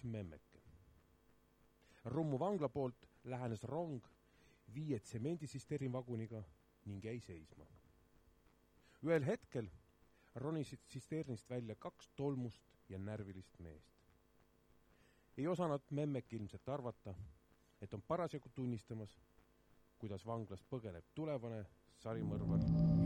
[0.00, 0.60] üks memmeke.
[2.04, 4.02] Rummu vangla poolt lähenes rong
[4.74, 6.44] viie tsemendisisterni vaguniga
[6.86, 7.64] ning jäi seisma.
[9.02, 9.70] ühel hetkel
[10.34, 13.94] ronisid tsisternist välja kaks tolmust ja närvilist meest.
[15.36, 17.14] ei osanud memmeke ilmselt arvata,
[17.80, 19.20] et on parasjagu tunnistamas,
[19.98, 21.66] kuidas vanglast põgeneb tulevane
[21.98, 23.00] sarimõrvar Jüri.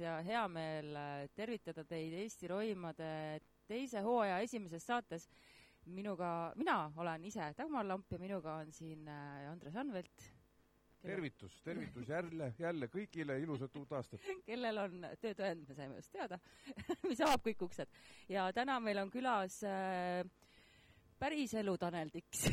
[0.00, 3.12] Ja hea meel äh, tervitada teid Eesti Roimade
[3.68, 5.28] teise hooaja esimeses saates.
[5.88, 10.24] minuga, mina olen ise Dagmar Lamp ja minuga on siin äh, Andres Anvelt.
[11.02, 16.38] tervitus, tervitus jälle, jälle kõigile ilusat uut aastat kellel on töötõend, me saime just teada
[17.08, 17.88] mis avab kõik uksed.
[18.28, 20.24] ja täna meil on külas äh,
[21.18, 22.48] päriselu Tanel Tiks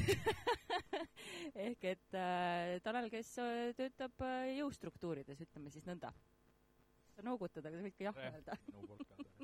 [1.67, 4.23] ehk et äh, Tanel, kes äh, töötab
[4.59, 6.13] jõustruktuurides, ütleme siis nõnda
[7.15, 8.57] sa noogutada, aga sa võid ka jah öelda.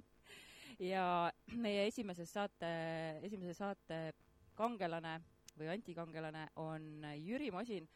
[0.91, 1.05] ja
[1.61, 2.71] meie esimeses saate,
[3.25, 4.01] esimese saate
[4.57, 5.19] kangelane
[5.57, 7.87] või antikangelane on Jüri Masin,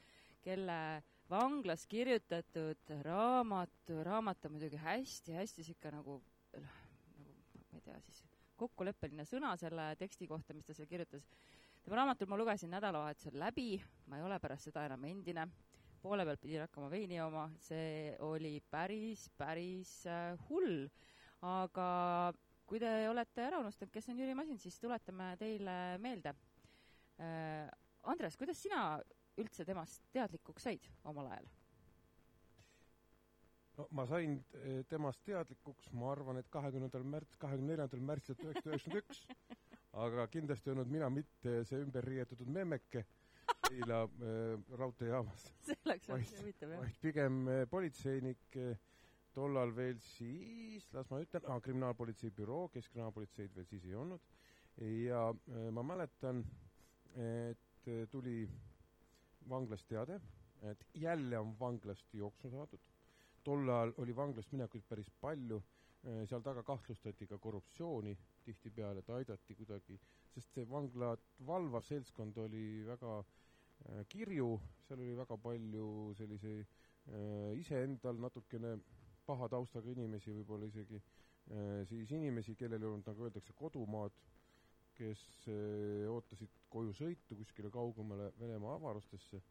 [0.45, 6.19] kelle vanglas kirjutatud raamatu, raamat on muidugi hästi-hästi sihuke nagu,
[6.53, 8.23] nagu ma ei tea siis,
[8.59, 11.25] kokkuleppeline sõna selle teksti kohta, mis ta seal kirjutas.
[11.83, 15.49] tema raamatut ma lugesin nädalavahetusel läbi, ma ei ole pärast seda enam endine
[16.05, 20.85] poole pealt pidin hakkama veini jooma, see oli päris, päris äh, hull.
[21.45, 21.87] aga
[22.65, 26.35] kui te olete ära unustanud, kes on Jüri Masin, siis tuletame teile meelde
[27.21, 27.67] äh,.
[28.05, 28.99] Andres, kuidas sina
[29.41, 31.47] üldse temast teadlikuks said omal ajal?
[33.79, 38.61] no ma sain äh, temast teadlikuks, ma arvan, et kahekümnendal märts, kahekümne neljandal märtsil tuhat
[38.61, 39.25] üheksasada üheksakümmend üks,
[40.05, 43.03] aga kindlasti ei olnud mina mitte see ümberriietutud memmeke
[43.69, 45.45] Keila äh, raudteejaamas.
[45.65, 46.81] see oleks olnud huvitav, jah.
[46.83, 48.77] vaid pigem äh, politseinik äh,,
[49.35, 54.23] tollal veel siis, las ma ütlen ah,, kriminaalpolitsei büroo, keskkriminaalpolitseid veel siis ei olnud,
[55.05, 55.19] ja
[55.71, 56.41] ma mäletan,
[57.15, 58.41] et tuli
[59.47, 60.17] vanglast teade,
[60.67, 62.81] et jälle on vanglast jooksu saadud.
[63.43, 65.61] tol ajal oli vanglast minekuid päris palju
[66.25, 69.99] seal taga kahtlustati ka korruptsiooni tihtipeale, et aidati kuidagi,
[70.33, 73.54] sest see vanglat valvav seltskond oli väga Äh,
[74.09, 74.55] kirju,
[74.87, 75.87] seal oli väga palju
[76.17, 78.75] selliseid äh, iseendal natukene
[79.25, 84.15] paha taustaga inimesi, võib-olla isegi äh, siis inimesi, kellel ei olnud, nagu öeldakse, kodumaad,
[84.95, 85.21] kes
[86.07, 89.41] ootasid koju sõitu kuskile kaugemale Venemaa avarustesse.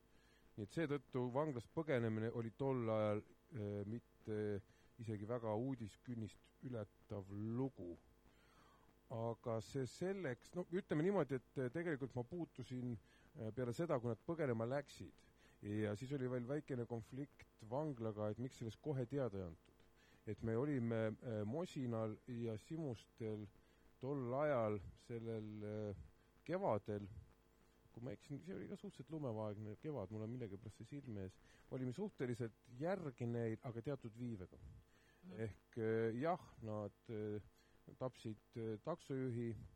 [0.57, 3.21] nii et seetõttu vanglast põgenemine oli tol ajal
[3.91, 4.39] mitte
[5.03, 7.29] isegi väga uudiskünnist ületav
[7.59, 7.99] lugu.
[9.11, 13.14] aga see selleks, no ütleme niimoodi, et tegelikult ma puutusin äh, Äh,
[13.55, 15.23] peale seda, kui nad põgenema läksid.
[15.65, 19.75] ja siis oli veel väikene konflikt vanglaga, et miks sellest kohe teada ei antud.
[20.27, 23.47] et me olime äh, Mosinal ja Simustel
[24.01, 26.05] tol ajal sellel äh,
[26.45, 27.09] kevadel,
[27.93, 31.37] kui ma eksin, see oli ka suhteliselt lumevaegne kevad, mul on millegipärast see silme ees,
[31.71, 34.59] olime suhteliselt järgi neil, aga teatud viivega.
[35.41, 35.79] ehk
[36.21, 37.15] jah, nad
[37.99, 39.74] tapsid taksojuhi Äh,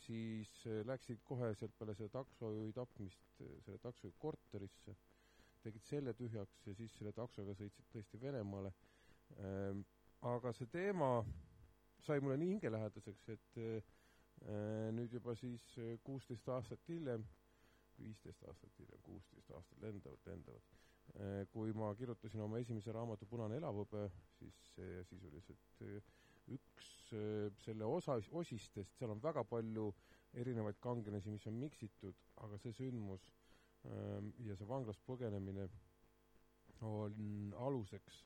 [0.00, 4.94] siis äh, läksid kohe sealt peale selle taksojuhi tapmist äh, selle taksojuhi korterisse,
[5.64, 8.72] tegid selle tühjaks ja siis selle taksoga sõitsid tõesti Venemaale.
[9.42, 9.82] Ähm,
[10.24, 11.10] aga see teema
[12.06, 13.58] sai mulle nii hingelähedaseks, et
[14.94, 15.62] nüüd juba siis
[16.04, 17.24] kuusteist aastat hiljem,
[17.98, 20.74] viisteist aastat hiljem, kuusteist aastat lendavad, lendavad.
[21.50, 24.04] kui ma kirjutasin oma esimese raamatu Punane elavhõbe,
[24.38, 24.60] siis
[25.08, 26.12] sisuliselt äh,
[27.64, 29.90] selle osa, osistest, seal on väga palju
[30.36, 33.24] erinevaid kangelasi, mis on miksitud, aga see sündmus
[33.88, 35.68] ähm, ja see vanglast põgenemine
[36.84, 38.24] on aluseks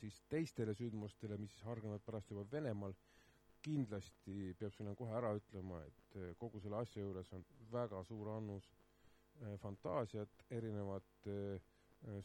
[0.00, 2.94] siis teistele sündmustele, mis hargnevad pärast juba Venemaal,
[3.66, 8.68] kindlasti peab sinna kohe ära ütlema, et kogu selle asja juures on väga suur annus
[9.62, 11.38] fantaasiat, erinevate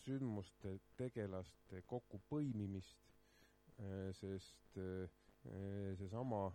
[0.04, 3.10] sündmuste, tegelaste kokkupõimimist,
[4.20, 4.78] sest
[5.98, 6.52] seesama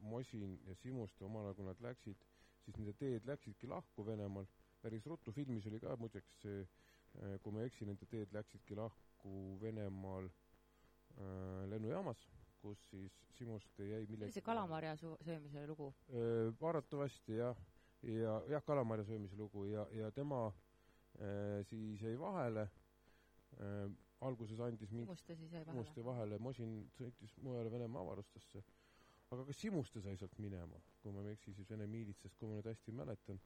[0.00, 2.24] Mosin ja Simuste omal ajal, kui nad läksid,
[2.64, 4.48] siis nende teed läksidki lahku Venemaal
[4.82, 9.58] päris ruttu, filmis oli ka muideks äh, kui ma ei eksi, nende teed läksidki lahku
[9.62, 10.28] Venemaal
[11.66, 12.20] lennujaamas,
[12.62, 15.88] kus siis Simuste jäi millegi see kalamarja söömise lugu?
[16.68, 17.58] Arvatavasti jah,
[18.02, 20.46] ja jah, kalamarja söömise lugu ja, ja tema
[21.18, 22.66] äh, siis jäi vahele
[23.58, 23.88] äh,,
[24.26, 25.78] alguses andis mingi Simuste siis jäi vahele?
[25.78, 28.64] Simuste vahele, Mosin sõitis mujale Venemaa avarustesse.
[29.30, 32.58] aga ka Simuste sai sealt minema, kui ma ei eksi, siis Vene miilitsast, kui ma
[32.58, 33.40] nüüd hästi mäletan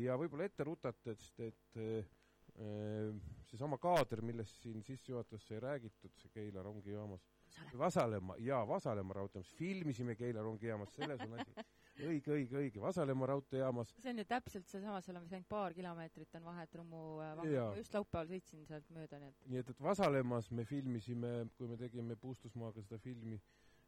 [0.00, 2.04] ja võib-olla ette rutates, et äh,
[3.48, 7.24] seesama kaader, millest siin sissejuhatuses sai räägitud, see Keila rongijaamas,
[7.78, 11.54] Vasalemma, jaa, Vasalemma raudteejaamas, filmisime Keila rongijaamas, selles on asi.
[12.08, 13.94] õige, õige, õige, Vasalemma raudteejaamas.
[14.02, 17.32] see on ju täpselt seesama, seal on vist ainult paar kilomeetrit on vahet Rummu äh,
[17.38, 21.70] vahel, just laupäeval sõitsin sealt mööda, nii et nii et, et Vasalemmas me filmisime, kui
[21.70, 23.38] me tegime Puustusmaaga seda filmi,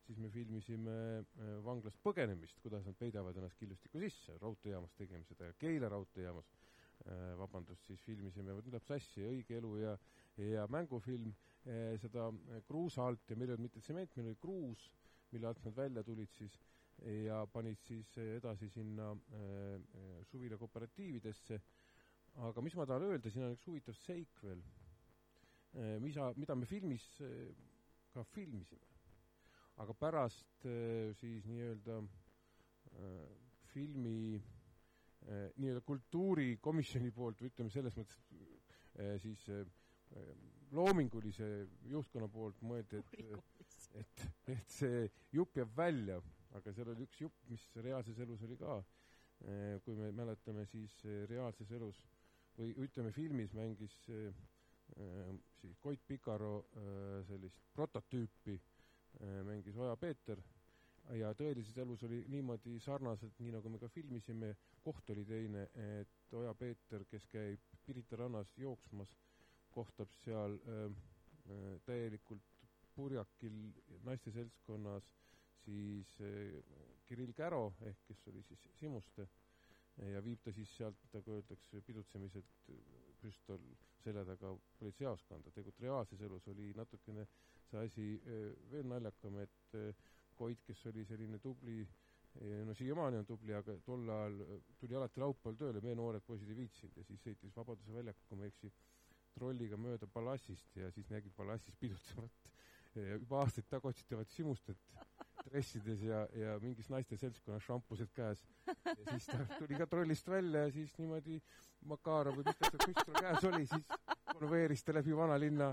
[0.04, 5.50] siis me filmisime äh, vanglast põgenemist, kuidas nad peidavad ennast killustikku sisse, raudteejaamas tegime seda
[5.50, 9.96] ja Keila raudteejaamas äh, vabandust, siis filmisime, läheb sassi, Õige elu ja,
[10.42, 11.34] ja mängufilm,
[11.96, 12.26] seda
[12.68, 14.82] kruusa alt ja meil ei olnud mitte tsement, meil oli kruus,
[15.32, 16.58] mille alt nad välja tulid siis
[17.04, 21.60] ja panid siis edasi sinna äh, suvila kooperatiividesse.
[22.34, 24.62] aga mis ma tahan öelda, siin on üks huvitav seik veel.
[26.02, 27.04] Mida, mida me filmis
[28.14, 28.86] ka filmisime.
[29.82, 30.66] Aga pärast
[31.18, 32.00] siis nii-öelda
[33.70, 34.42] filmi
[35.56, 38.18] nii-öelda kultuurikomisjoni poolt või ütleme selles mõttes
[39.22, 39.46] siis
[40.74, 41.48] loomingulise
[41.90, 43.44] juhtkonna poolt mõeldi, et,
[44.00, 44.24] et,
[44.54, 45.04] et see
[45.34, 46.18] jupp jääb välja,
[46.58, 48.82] aga seal oli üks jupp, mis reaalses elus oli ka.
[49.84, 50.92] kui me mäletame, siis
[51.28, 51.98] reaalses elus
[52.56, 53.96] või ütleme, filmis mängis
[55.58, 56.68] siis Koit Pikaro
[57.26, 58.54] sellist prototüüpi
[59.44, 60.38] mängis Oja Peeter
[61.12, 64.54] ja tõelises elus oli niimoodi sarnaselt, nii nagu me ka filmisime,
[64.84, 65.66] koht oli teine,
[66.00, 69.12] et Oja Peeter, kes käib Pirita rannas jooksmas,
[69.74, 70.94] kohtab seal äh,
[71.84, 72.64] täielikult
[72.94, 73.58] purjakil
[74.06, 75.08] naiste seltskonnas
[75.64, 76.60] siis äh,
[77.08, 79.28] Kirill Käro ehk kes oli siis Simuste
[80.10, 82.70] ja viib ta siis sealt, nagu öeldakse, pidutsemiselt
[83.20, 83.60] püstol
[84.02, 84.50] selja taga
[84.80, 85.52] politseijaoskonda.
[85.54, 87.26] tegelikult reaalses elus oli natukene
[87.68, 88.06] see asi
[88.72, 89.76] veel naljakam, et
[90.34, 91.84] Koit, kes oli selline tubli,
[92.66, 94.40] no siiamaani on tubli, aga tol ajal
[94.80, 98.40] tuli alati laupäeval tööle, meie noored poisid ei viitsinud ja siis sõitis Vabaduse väljakul, kui
[98.40, 98.72] ma ei eksi,
[99.36, 102.50] trolliga mööda Pallassist ja siis nägi Pallassis pidutsevat
[102.94, 104.78] juba aastaid taga otsitavat Simustet
[105.44, 108.40] dressides ja, ja mingis naiste seltskonnas šampused käes.
[108.66, 111.36] ja siis ta tuli ka trollist välja ja siis niimoodi
[111.90, 113.86] Makarov või mis ta seal püstol käes oli, siis
[114.32, 115.68] konveeris ta läbi vanalinna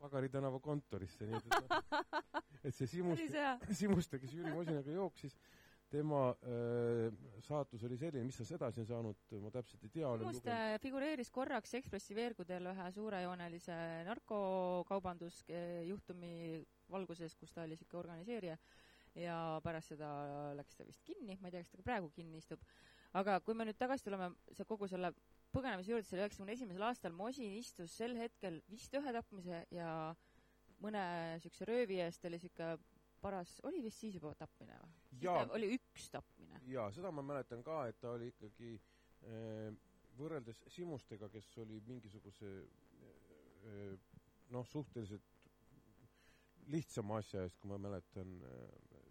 [0.00, 1.68] Pagari tänava kontorisse, nii et, et noh,
[2.62, 3.42] et see Simuste,
[3.78, 5.34] Simuste, kes Jüri Mosinaga jooksis,
[5.92, 6.36] tema äh,
[7.44, 10.10] saatus oli selline, mis tast edasi on saanud, ma täpselt ei tea.
[10.22, 13.76] Simuste figureeris korraks Ekspressi veergudel ühe suurejoonelise
[14.08, 16.32] narkokaubandusjuhtumi
[16.92, 18.56] valguses, kus ta oli niisugune organiseerija
[19.18, 20.08] ja pärast seda
[20.56, 22.62] läks ta vist kinni, ma ei tea, kas ta ka praegu kinni istub.
[23.12, 25.12] aga kui me nüüd tagasi tuleme see kogu selle
[25.52, 29.90] põgenemise juurde, selle üheksakümne esimesel aastal Mosin istus sel hetkel vist ühe tapmise ja
[30.80, 31.02] mõne
[31.36, 32.78] niisuguse röövi eest oli niisugune
[33.22, 34.94] paras, oli vist siis juba tapmine või?
[35.54, 36.62] oli üks tapmine?
[36.72, 38.72] jaa, seda ma mäletan ka, et ta oli ikkagi
[39.28, 39.68] äh,
[40.18, 43.92] võrreldes Simustega, kes oli mingisuguse äh,
[44.52, 45.28] noh, suhteliselt
[46.72, 48.34] lihtsama asja eest, kui ma mäletan,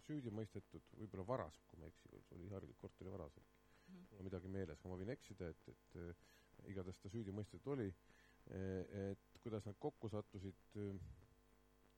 [0.05, 3.95] süüdi mõistetud, võib-olla varas, kui ma ei eksi, oli Harju korteri varas äkki mm.
[3.95, 4.05] -hmm.
[4.11, 6.15] mul on midagi meeles, ma võin eksida, et, et äh,
[6.71, 8.61] igatahes ta süüdi mõistetud oli e,.
[9.11, 10.75] et kuidas nad kokku sattusid,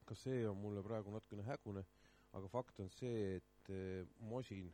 [0.06, 1.84] ka see on mulle praegu natukene hägune,
[2.34, 4.74] aga fakt on see, et e, Mosin,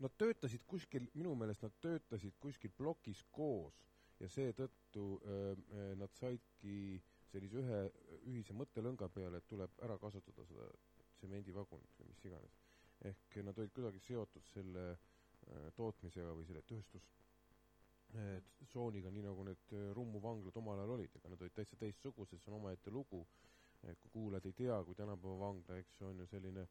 [0.00, 3.76] nad töötasid kuskil, minu meelest nad töötasid kuskil plokis koos
[4.20, 5.04] ja seetõttu
[6.00, 7.00] nad saidki
[7.30, 7.80] sellise ühe
[8.32, 10.66] ühise mõttelõnga peale, et tuleb ära kasutada seda
[11.20, 12.56] tsemendivagunit või mis iganes.
[13.08, 14.98] ehk nad olid kuidagi seotud selle äh,
[15.76, 21.40] tootmisega või selle tööstustsooniga, nii nagu need äh, Rummu vanglad omal ajal olid, ega nad
[21.40, 23.20] olid täitsa teistsugused, see on omaette lugu,
[23.80, 26.70] kui kuulajad ei tea, kui tänapäeva vangla, eks see on ju selline äh,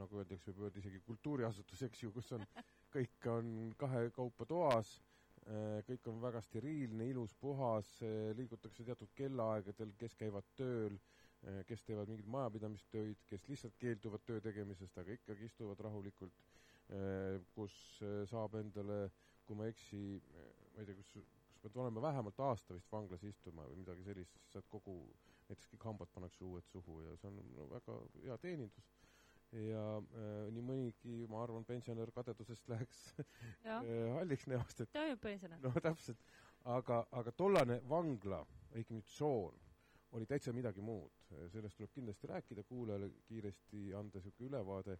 [0.00, 2.42] nagu öeldakse, võib öelda isegi kultuuriasutus, eks ju, kus on,
[2.96, 3.46] kõik on
[3.78, 4.88] kahekaupa toas
[5.46, 7.88] äh,, kõik on väga steriilne, ilus, puhas,
[8.38, 10.94] liigutakse teatud kellaaegadel, kes käivad tööl
[11.68, 16.38] kes teevad mingeid majapidamistöid, kes lihtsalt keelduvad töö tegemisest, aga ikkagi istuvad rahulikult,
[17.56, 17.74] kus
[18.30, 18.98] saab endale,
[19.44, 20.00] kui ma ei eksi,
[20.74, 24.36] ma ei tea, kus, kus pead olema vähemalt aasta vist vanglas istuma või midagi sellist,
[24.36, 24.98] siis saad kogu,
[25.48, 27.96] näiteks kõik hambad pannakse uued suhu ja see on no, väga
[28.26, 28.90] hea teenindus.
[29.54, 33.02] Ja äh, nii mõnigi, ma arvan, pensionär kadedusest läheks
[34.18, 35.60] halliks näost, et ta on ju pensionär.
[35.62, 36.24] no täpselt,
[36.74, 38.40] aga, aga tollane vangla,
[38.74, 39.60] õigemini tsoon,
[40.14, 41.10] oli täitsa midagi muud.
[41.52, 44.98] sellest tuleb kindlasti rääkida, kuulajale kiiresti anda niisugune ülevaade.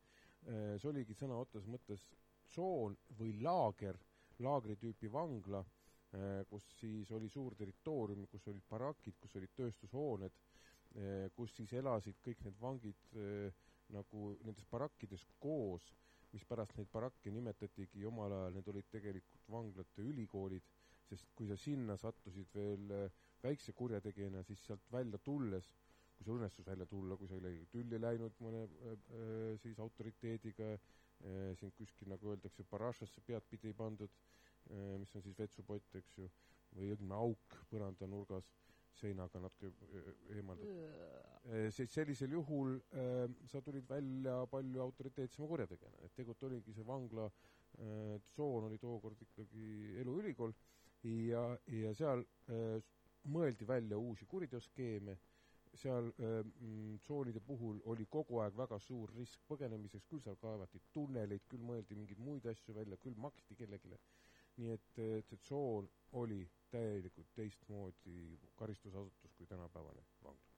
[0.78, 2.02] see oligi sõna otseses mõttes
[2.50, 3.98] tsoon või laager,
[4.38, 5.64] laagri tüüpi vangla,
[6.50, 10.34] kus siis oli suur territoorium, kus olid barakid, kus olid tööstushooned,
[11.34, 13.08] kus siis elasid kõik need vangid
[13.94, 15.92] nagu nendes barakkides koos,
[16.34, 20.66] mispärast neid barakke nimetatigi omal ajal, need olid tegelikult vanglate ülikoolid,
[21.08, 23.10] sest kui sa sinna sattusid veel
[23.44, 25.70] väikse kurjategijana, siis sealt välja tulles,
[26.14, 31.54] kui sul õnnestus välja tulla, kui sa olid tülli läinud mõne äh, siis autoriteediga äh,,
[31.60, 36.30] sind kuskil, nagu öeldakse, parašasse peadpidi pandud äh,, mis on siis vetsupott, eks ju,
[36.74, 38.52] või õigemini auk põrandanurgas
[38.94, 39.72] seinaga natuke
[40.36, 41.72] eemaldatud.
[41.74, 47.26] siis sellisel juhul äh, sa tulid välja palju autoriteetsema kurjategijana, et tegelikult oligi see vangla
[47.26, 50.54] äh, tsoon oli tookord ikkagi eluülikool
[51.04, 52.78] ja, ja seal äh,
[53.24, 55.16] mõeldi välja uusi kuriteoskeeme,
[55.74, 56.10] seal
[57.02, 61.96] tsoonide puhul oli kogu aeg väga suur risk põgenemiseks, küll seal kaevati tunneleid, küll mõeldi
[61.98, 63.98] mingeid muid asju välja, küll maksti kellelegi.
[64.56, 65.88] nii et, et see tsoon
[66.20, 70.52] oli täielikult teistmoodi karistusasutus kui tänapäevane vangla.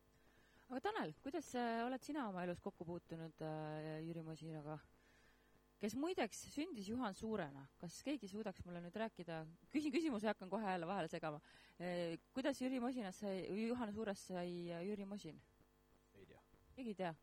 [0.69, 4.79] aga Tanel, kuidas äh, oled sina oma elus kokku puutunud äh, Jüri Masinaga?
[5.81, 9.43] Kes muideks sündis Juhan Suurena, kas keegi suudaks mulle nüüd rääkida,
[9.73, 11.41] küsin küsimuse, hakkan kohe jälle vahele segama.
[11.79, 14.49] Eh, kuidas Jüri Masinast sai, Juhan Suurest sai
[14.89, 15.41] Jüri Masin?
[16.17, 16.41] ei tea.
[16.77, 17.15] keegi ei tea?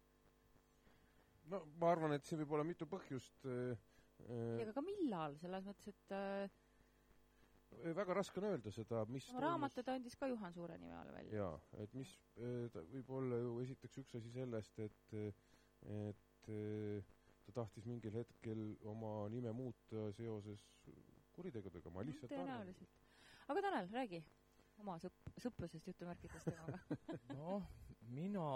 [1.52, 3.74] no ma arvan, et siin võib olla mitu põhjust äh,.
[4.62, 6.62] aga ka millal, selles mõttes, et äh,
[7.98, 11.10] väga raske on öelda seda, mis oma raamatu ta andis ka Juhan Suure nime all
[11.16, 11.42] välja.
[11.42, 12.14] jaa, et mis,
[12.94, 15.18] võib olla ju esiteks üks asi sellest, et,
[15.98, 16.54] et
[17.46, 20.64] ta tahtis mingil hetkel oma nime muuta seoses
[21.34, 23.04] kuritegudega, ma lihtsalt tõenäoliselt.
[23.50, 24.22] aga Tanel, räägi
[24.82, 26.80] oma sõp-, sõprusest jutumärkides temaga
[27.38, 27.68] noh,
[28.14, 28.48] mina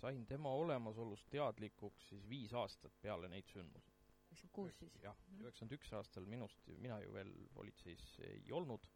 [0.00, 3.92] sain tema olemasolust teadlikuks siis viis aastat peale neid sündmusi.
[4.30, 4.96] üheksakümmend kuus siis?
[5.04, 8.86] jah, üheksakümmend üks aastal minust, mina ju veel politseis ei olnud,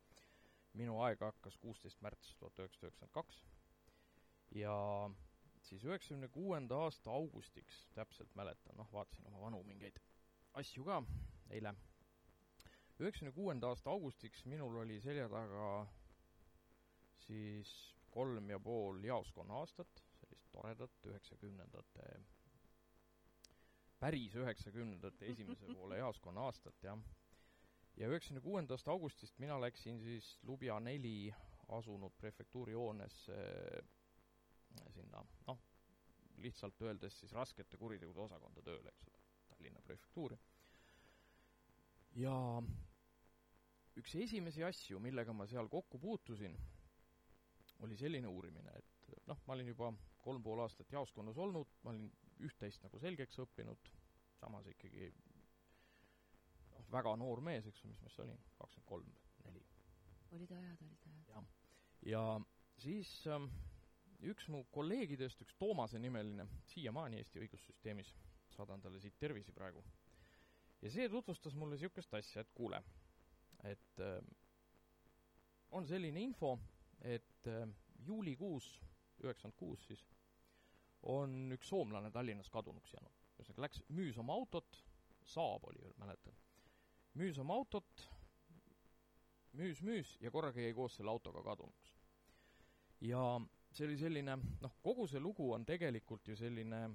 [0.81, 3.45] minu aeg hakkas kuusteist märts tuhat üheksasada üheksakümmend kaks
[4.55, 4.75] ja
[5.65, 9.99] siis üheksakümne kuuenda aasta augustiks, täpselt mäletan, noh, vaatasin oma vanu mingeid
[10.61, 11.01] asju ka
[11.51, 11.75] eile,
[13.01, 15.69] üheksakümne kuuenda aasta augustiks minul oli selja taga
[17.25, 17.73] siis
[18.15, 22.11] kolm ja pool jaoskonna aastat, sellist toredat üheksakümnendate,
[23.99, 27.01] päris üheksakümnendate esimese poole jaoskonna aastat, jah.
[27.97, 31.35] ja üheksakümne kuuendast augustist mina läksin siis Lubja neli
[31.69, 33.35] asunud prefektuuri hoonesse
[34.95, 35.61] sinna noh,
[36.43, 40.39] lihtsalt öeldes siis raskete kuritegude osakonda tööle, eks ole, Tallinna prefektuuri.
[42.21, 42.35] ja
[44.01, 46.57] üks esimesi asju, millega ma seal kokku puutusin,
[47.87, 49.93] oli selline uurimine, et noh, ma olin juba
[50.25, 52.09] kolm pool aastat jaoskonnas olnud, ma olin
[52.45, 53.91] üht-teist nagu selgeks õppinud,
[54.41, 55.11] samas ikkagi
[56.73, 59.13] noh, väga noor mees, eks ju, mis ma siis olin, kakskümmend kolm,
[59.47, 59.63] neli.
[60.39, 61.31] olid ajad, olid ajad.
[61.35, 61.47] jah.
[62.11, 62.25] ja
[62.83, 63.51] siis ähm,
[64.31, 68.15] üks mu kolleegidest, üks Toomase nimeline, siiamaani Eesti õigussüsteemis,
[68.55, 69.83] saadan talle siit tervisi praegu,
[70.83, 72.81] ja see tutvustas mulle niisugust asja, et kuule,
[73.65, 74.19] et äh,
[75.75, 76.55] on selline info,
[77.01, 77.69] et äh,
[78.07, 78.69] juulikuus,
[79.25, 80.05] üheksakümmend kuus siis,
[81.11, 83.23] on üks soomlane Tallinnas kadunuks jäänud.
[83.39, 84.85] ühesõnaga, läks, müüs oma autot,
[85.25, 86.37] Saab oli veel, mäletan,
[87.17, 88.03] müüs oma autot,
[89.57, 91.95] müüs, müüs ja korraga jäi koos selle autoga kadunuks.
[93.01, 93.23] ja
[93.75, 96.87] see oli selline, noh, kogu see lugu on tegelikult ju selline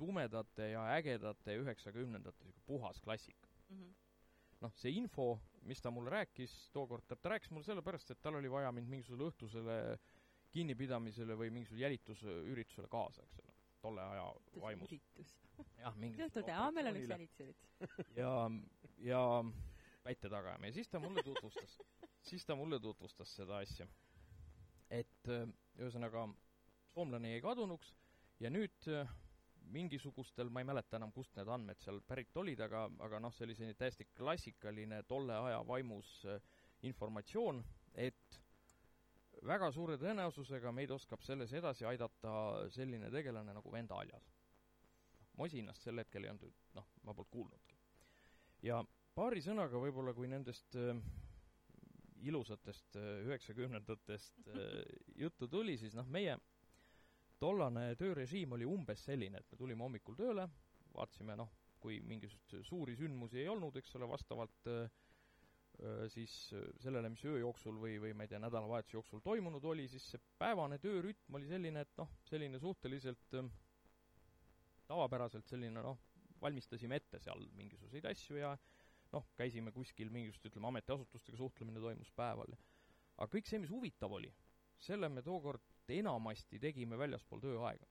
[0.00, 3.76] tumedate ja ägedate üheksakümnendate niisugune puhas klassika mm.
[3.76, 3.92] -hmm.
[4.64, 8.50] noh, see info, mis ta mulle rääkis tookord, ta rääkis mulle sellepärast, et tal oli
[8.50, 9.78] vaja mind mingisugusele õhtusele
[10.50, 14.24] kinnipidamisele või mingisugusele jälitusüritusele kaasa, eks ole, tolle aja
[14.60, 14.94] vaimus.
[15.78, 17.68] jah, mingisugune aa, meil on üks jälitusüritus.
[18.16, 18.50] ja,
[18.98, 19.24] ja
[20.02, 21.78] päite taga ajama ja siis ta mulle tutvustas
[22.30, 23.86] siis ta mulle tutvustas seda asja
[24.90, 25.28] et
[25.80, 26.26] ühesõnaga
[26.94, 27.94] soomlane jäi kadunuks
[28.40, 29.08] ja nüüd äh,
[29.70, 33.74] mingisugustel, ma ei mäleta enam, kust need andmed seal pärit olid, aga, aga noh, selline
[33.78, 36.40] täiesti klassikaline tolle aja vaimus äh,
[36.88, 37.62] informatsioon,
[37.94, 38.40] et
[39.46, 42.32] väga suure tõenäosusega meid oskab selles edasi aidata
[42.74, 44.30] selline tegelane nagu Venda Aljas.
[45.40, 47.76] Mosinast sel hetkel ei olnud, noh, ma polnud kuulnudki.
[48.66, 48.82] ja
[49.14, 50.96] paari sõnaga võib-olla, kui nendest äh,
[52.28, 54.80] ilusatest äh, üheksakümnendatest äh,
[55.20, 56.36] juttu tuli, siis noh, meie
[57.40, 60.46] tollane töörežiim oli umbes selline, et me tulime hommikul tööle,
[60.94, 64.82] vaatasime noh, kui mingisuguseid suuri sündmusi ei olnud, eks ole, vastavalt äh,
[65.80, 66.34] äh siis
[66.82, 70.20] sellele, mis öö jooksul või, või ma ei tea, nädalavahetuse jooksul toimunud oli, siis see
[70.38, 73.48] päevane töörütm oli selline, et noh, selline suhteliselt äh,
[74.90, 75.98] tavapäraselt selline noh,
[76.42, 78.54] valmistasime ette seal mingisuguseid asju ja
[79.14, 82.54] noh, käisime kuskil mingisugust, ütleme, ametiasutustega suhtlemine toimus päeval.
[83.16, 84.30] aga kõik see, mis huvitav oli,
[84.80, 87.88] selle me tookord enamasti tegime väljaspool tööaega.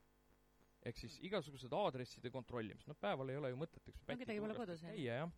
[0.88, 4.56] ehk siis igasugused aadresside kontrollimist, noh päeval ei ole ju mõtet, eks no kedagi pole
[4.56, 4.96] kodus, jah.
[4.96, 5.34] käia, jah.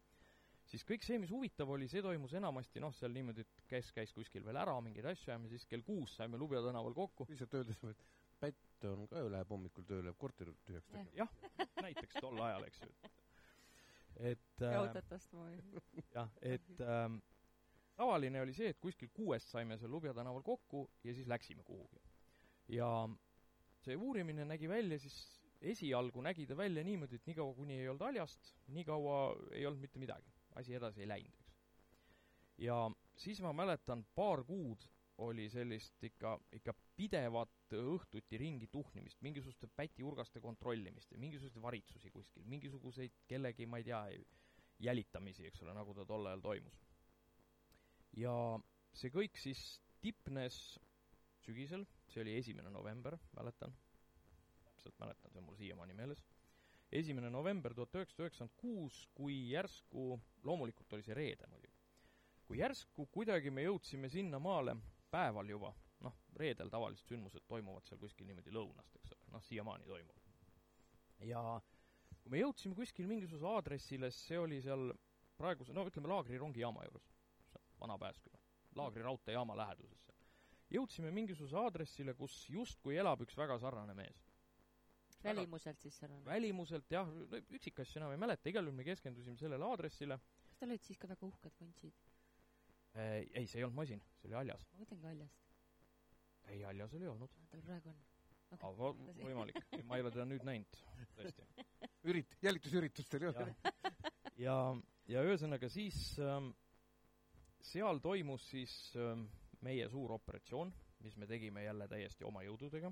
[0.69, 4.13] siis kõik see, mis huvitav oli, see toimus enamasti noh, seal niimoodi, et kes käis
[4.13, 7.25] kuskil veel ära, mingeid asju ajama, siis kell kuus saime Lubja tänaval kokku.
[7.29, 8.05] lihtsalt öeldes, et
[8.41, 11.17] pätt on ka ju, läheb hommikul tööle korteri tühjaks tegema.
[11.23, 11.35] jah,
[11.81, 12.93] näiteks tol ajal, eks ju
[14.19, 15.81] et äh, jahutatast moodi.
[16.15, 17.19] jah, et ähm,
[17.95, 22.01] tavaline oli see, et kuskil kuuest saime seal Lubja tänaval kokku ja siis läksime kuhugi.
[22.67, 23.09] ja
[23.81, 25.17] see uurimine nägi välja siis,
[25.61, 29.19] esialgu nägi ta välja niimoodi, et niikaua, kuni ei olnud haljast, niikaua
[29.51, 30.33] ei olnud mitte midagi.
[30.55, 31.61] asi edasi ei läinud, eks.
[32.57, 32.79] ja
[33.15, 34.87] siis ma mäletan, paar kuud
[35.21, 42.45] oli sellist ikka, ikka pidevat õhtuti ringi tuhnimist, mingisuguste pätiurgaste kontrollimist ja mingisuguseid varitsusi kuskil,
[42.49, 44.01] mingisuguseid kellegi, ma ei tea,
[44.81, 46.79] jälitamisi, eks ole, nagu ta tol ajal toimus.
[48.17, 48.33] ja
[48.97, 49.61] see kõik siis
[50.01, 50.55] tipnes
[51.45, 53.73] sügisel, see oli esimene november, mäletan,
[54.65, 56.23] täpselt mäletan, see on mul siiamaani meeles,
[56.91, 61.77] esimene november tuhat üheksasada üheksakümmend kuus, kui järsku, loomulikult oli see reede muidugi,
[62.47, 64.75] kui järsku kuidagi me jõudsime sinnamaale,
[65.11, 65.73] päeval juba,
[66.05, 70.29] noh, reedel tavaliselt sündmused toimuvad seal kuskil niimoodi lõunast, eks ole, noh, siiamaani toimuvad.
[71.27, 71.43] ja
[72.21, 74.91] kui me jõudsime kuskil mingisuguse aadressile, see oli seal
[75.37, 77.07] praeguse, no ütleme, Laagri rongijaama juures,
[77.81, 78.41] vana Pääsküla,
[78.79, 80.19] Laagri raudteejaama läheduses seal.
[80.71, 84.27] jõudsime mingisuguse aadressile, kus justkui elab üks väga sarnane mees.
[85.23, 86.25] välimuselt siis sarnane?
[86.25, 87.09] välimuselt jah,
[87.41, 90.19] üksikasju enam ei mäleta, igal juhul me keskendusime sellele aadressile.
[90.47, 92.10] kas tal olid siis ka väga uhked vuntsid?
[92.91, 94.65] Äh, ei, see ei olnud masin, see oli haljas.
[94.71, 95.43] ma mõtlengi haljast.
[96.51, 97.35] ei, haljas oli olnud.
[97.51, 97.99] tal praegu on
[98.51, 98.67] okay..
[98.67, 98.89] aga
[99.21, 100.79] võimalik, ma ei ole teda nüüd näinud,
[101.15, 101.45] tõesti.
[102.11, 103.45] ürit-, jälitusüritustel ei ole.
[104.41, 104.57] ja,
[105.11, 106.51] ja ühesõnaga siis ähm,
[107.63, 109.27] seal toimus siis ähm,
[109.63, 110.73] meie suur operatsioon,
[111.05, 112.91] mis me tegime jälle täiesti oma jõududega.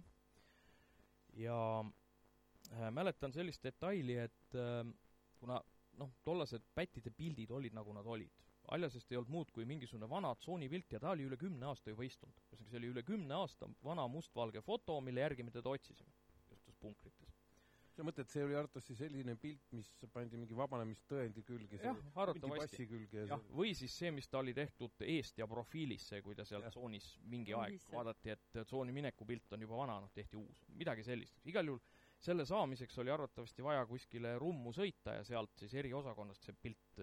[1.43, 4.85] ja äh, mäletan sellist detaili, et äh,
[5.39, 5.59] kuna
[5.99, 10.31] noh, tollased pättide pildid olid, nagu nad olid Aljasest ei olnud muud kui mingisugune vana
[10.37, 12.37] tsoonipilt ja ta oli üle kümne aasta juba istunud.
[12.49, 16.13] ühesõnaga, see oli üle kümne aasta vana mustvalge foto, mille järgi me teda otsisime,
[16.51, 17.37] justus punkrites.
[17.95, 21.79] sa mõtled, see oli arvatavasti selline pilt, mis pandi mingi vabanemistõendi külge?
[21.83, 22.87] jah, arvatavasti.
[23.17, 26.63] jah, või siis see, mis ta oli tehtud eest ja profiilis, see, kui ta seal
[26.63, 26.71] ja.
[26.71, 30.63] tsoonis mingi aeg vaadati, et tsooni mineku pilt on juba vana, noh, tehti uus.
[30.79, 31.41] midagi sellist.
[31.49, 31.81] igal juhul
[32.19, 37.01] selle saamiseks oli arvatavasti vaja kuskile rummu sõita ja sealt siis eriosakonnast see pilt.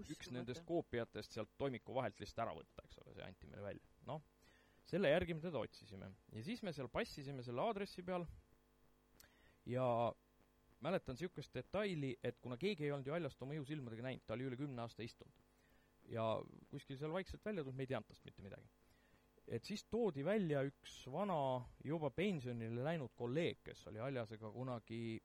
[0.00, 3.88] Üks nendest koopiatest sealt toimiku vahelt lihtsalt ära võtta, eks ole, see anti meile välja.
[4.08, 4.22] noh,
[4.88, 6.10] selle järgi me teda otsisime.
[6.32, 8.26] ja siis me seal passisime selle aadressi peal
[9.68, 9.86] ja
[10.82, 14.48] mäletan niisugust detaili, et kuna keegi ei olnud ju haljast oma ihusilmadega näinud, ta oli
[14.48, 15.34] üle kümne aasta istunud.
[16.10, 16.24] ja
[16.70, 18.68] kuskil seal vaikselt välja tulnud, me ei teadnud tast mitte midagi.
[19.46, 21.36] et siis toodi välja üks vana,
[21.84, 25.20] juba pensionile läinud kolleeg, kes oli haljasega kunagi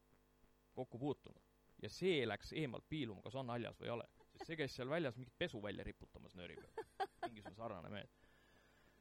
[0.75, 1.41] kokku puutunud.
[1.82, 4.08] ja see läks eemalt piiluma, kas on haljas või ei ole
[4.45, 6.88] see käis seal väljas mingit pesu välja riputamas nööri peal.
[7.28, 8.15] mingisugune sarnane mees.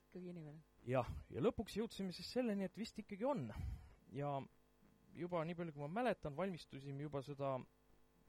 [0.08, 0.60] ikkagi inimene.
[0.88, 3.48] jah, ja lõpuks jõudsime siis selleni, et vist ikkagi on.
[4.16, 4.36] ja
[5.16, 7.56] juba nii palju, kui ma mäletan, valmistusime juba seda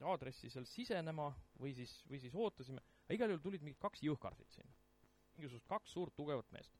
[0.07, 4.73] aadressi seal sisenema või siis, või siis ootasime, igal juhul tulid mingid kaks jõhkardit sinna.
[5.37, 6.73] mingisugused kaks suurt tugevat meest.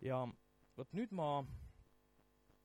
[0.00, 0.24] ja
[0.76, 1.44] vot nüüd ma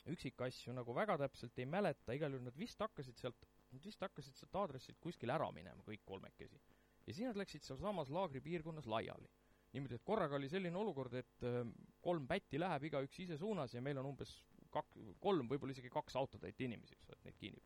[0.07, 4.33] üksikasju nagu väga täpselt ei mäleta, igal juhul nad vist hakkasid sealt Nad vist hakkasid
[4.33, 6.57] sealt aadressilt kuskil ära minema, kõik kolmekesi.
[7.05, 9.29] ja siis nad läksid sealsamas laagripiirkonnas laiali.
[9.73, 11.59] niimoodi, et korraga oli selline olukord, et äh,
[12.01, 14.31] kolm pätti läheb igaüks ise suunas ja meil on umbes
[14.73, 17.61] kak-, kolm, võib-olla isegi kaks autotäit inimesi, eks ole, et neid kinni.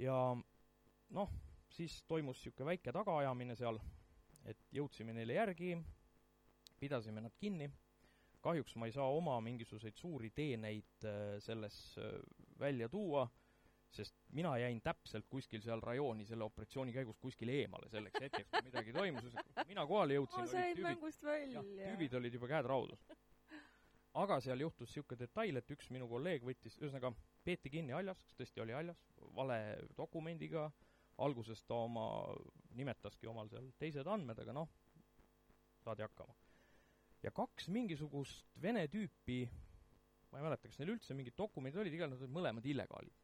[0.00, 0.16] ja
[1.14, 1.36] noh,
[1.70, 3.78] siis toimus niisugune väike tagaajamine seal,
[4.50, 5.76] et jõudsime neile järgi,
[6.80, 7.70] pidasime nad kinni,
[8.42, 12.18] kahjuks ma ei saa oma mingisuguseid suuri teeneid äh, selles äh,
[12.58, 13.28] välja tuua
[13.96, 18.68] sest mina jäin täpselt kuskil seal rajooni selle operatsiooni käigus kuskil eemale selleks hetkeks, kui
[18.68, 19.34] midagi toimus,
[19.68, 21.62] mina kohale jõudsin ma sain mängust välja.
[21.62, 23.04] tüübid olid juba käed raudus.
[24.22, 27.12] aga seal juhtus niisugune detail, et üks minu kolleeg võttis, ühesõnaga,
[27.44, 29.00] peeti kinni haljas, kas tõesti oli haljas,
[29.36, 29.58] vale
[29.96, 30.66] dokumendiga,
[31.24, 32.06] alguses ta oma,
[32.76, 34.68] nimetaski omal seal teised andmed, aga noh,
[35.84, 36.34] saadi hakkama.
[37.22, 39.44] ja kaks mingisugust vene tüüpi,
[40.30, 43.21] ma ei mäleta, kas neil üldse mingid dokumendid olid, igal juhul nad olid mõlemad illegaalid.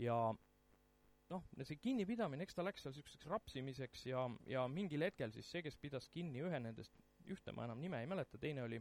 [0.00, 0.16] Ja
[1.30, 5.62] noh, see kinnipidamine, eks ta läks seal niisuguseks rapsimiseks ja, ja mingil hetkel siis see,
[5.66, 6.96] kes pidas kinni ühe nendest,
[7.30, 8.80] ühte ma enam nime ei mäleta, teine oli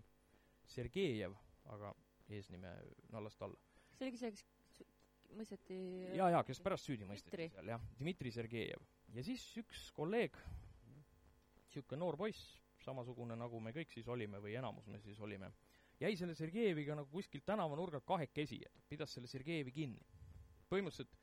[0.70, 1.34] Sergejev,
[1.74, 1.92] aga
[2.30, 2.72] eesnime
[3.14, 3.58] nallast alla.
[3.98, 4.46] see oligi see, kes
[5.38, 5.78] mõisteti
[6.18, 7.50] jaa, jaa, kes pärast süüdi mõisteti Dmitri.
[7.54, 8.86] seal, jah, Dmitri Sergejev.
[9.16, 10.38] ja siis üks kolleeg,
[11.68, 12.56] niisugune noor poiss,
[12.86, 15.52] samasugune, nagu me kõik siis olime või enamus me siis olime,
[16.02, 20.06] jäi selle Sergejeviga nagu kuskilt tänavanurgalt kahekesi, et pidas selle Sergejevi kinni.
[20.70, 21.18] Põhimõtteliselt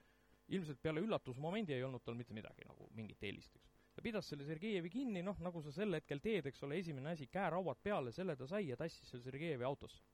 [0.48, 3.72] ilmselt peale üllatusmomendi ei olnud tal mitte midagi nagu mingit eelist, eks.
[3.94, 7.26] ta pidas selle Sergejevi kinni, noh, nagu sa sel hetkel teed, eks ole, esimene asi,
[7.32, 10.04] käerauad peale, selle ta sai ja tassis selle Sergejevi autosse.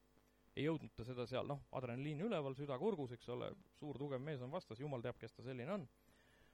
[0.56, 4.40] ei jõudnud ta seda seal, noh, adrenaliin üleval, süda kurgus, eks ole, suur tugev mees
[4.44, 5.86] on vastas, jumal teab, kes ta selline on.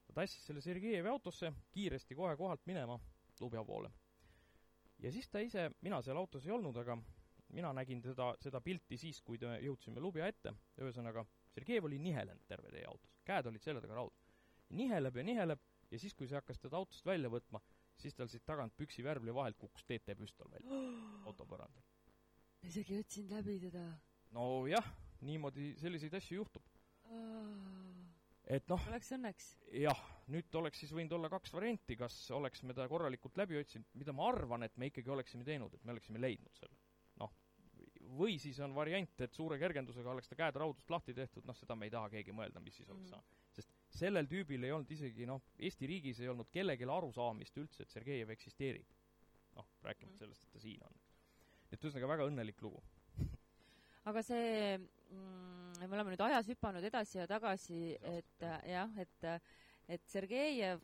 [0.07, 2.99] ta tassis selle Sergejevi autosse, kiiresti kohe kohalt minema
[3.41, 3.91] Lubja poole.
[4.99, 6.99] ja siis ta ise, mina seal autos ei olnud, aga
[7.55, 11.25] mina nägin teda, seda pilti siis, kui me jõudsime Lubja ette, ühesõnaga,
[11.59, 14.15] Sergejev oli nihelenud terve tee autos, käed olid selja taga raud.
[14.79, 17.61] niheleb ja niheleb ja siis, kui see hakkas teda autost välja võtma,
[17.99, 20.81] siis tal siit tagant püksivärvli vahelt kukkus TT-püstol välja
[21.27, 21.85] auto põrandal.
[22.69, 23.85] isegi ei otsinud läbi teda.
[24.37, 24.93] nojah,
[25.27, 26.69] niimoodi selliseid asju juhtub.
[28.47, 29.49] et noh, oleks õnneks.
[29.83, 33.91] jah, nüüd oleks siis võinud olla kaks varianti, kas oleks me ta korralikult läbi otsinud,
[33.99, 36.77] mida ma arvan, et me ikkagi oleksime teinud, et me oleksime leidnud selle.
[38.19, 41.77] Või siis on variant, et suure kergendusega oleks ta käed raudust lahti tehtud, noh, seda
[41.79, 43.11] me ei taha keegi mõelda, mis siis oleks Mhm.
[43.15, 43.35] saanud.
[43.59, 47.91] sest sellel tüübil ei olnud isegi noh, Eesti riigis ei olnud kellelgi arusaamist üldse, et
[47.91, 48.87] Sergejev eksisteerib.
[49.57, 50.19] noh, rääkimata Mhm.
[50.19, 50.93] sellest, et ta siin on.
[51.73, 52.83] et ühesõnaga väga õnnelik lugu.
[54.07, 59.43] aga see mm, me oleme nüüd ajas hüpanud edasi ja tagasi, et jah, et
[59.89, 60.81] et Sergejev,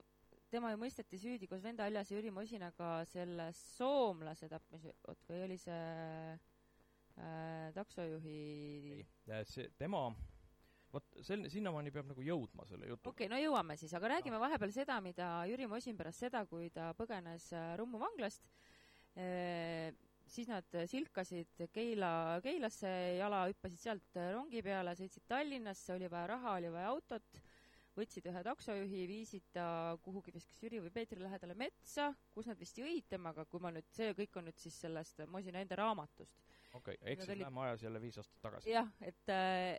[0.50, 5.42] tema ju mõisteti süüdi koos venda Aljas ja Jüri Mosinaga selle soomlase tapmise, oot, või
[5.44, 6.38] oli see
[7.18, 9.04] äh, taksojuhi
[9.50, 10.06] see, tema,
[10.94, 13.12] vot sel-, sinnamaani peab nagu jõudma selle jutuga.
[13.12, 16.70] Okei okay,, no jõuame siis, aga räägime vahepeal seda, mida Jüri Mosin pärast seda, kui
[16.74, 18.50] ta põgenes äh, Rummu vanglast.
[19.14, 19.94] Eh,,
[20.26, 26.30] siis nad silkasid Keila, Keilasse jala, hüppasid sealt äh, rongi peale, sõitsid Tallinnasse, oli vaja
[26.34, 27.42] raha, oli vaja autot,
[27.94, 29.66] võtsid ühe taksojuhi, viisid ta
[30.02, 33.70] kuhugi vist kas Jüri või Peetri lähedale metsa, kus nad vist jõid temaga, kui ma
[33.74, 36.40] nüüd, see kõik on nüüd siis sellest Mosina enda raamatust.
[36.74, 38.70] Okei okay,, Nad siis olid- läheme ajas jälle viis aastat tagasi.
[38.74, 39.32] jah, et,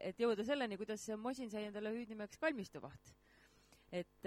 [0.09, 3.13] et jõuda selleni, kuidas Mosin sai endale hüüdnimeks kalmistuvaht.
[3.95, 4.25] et,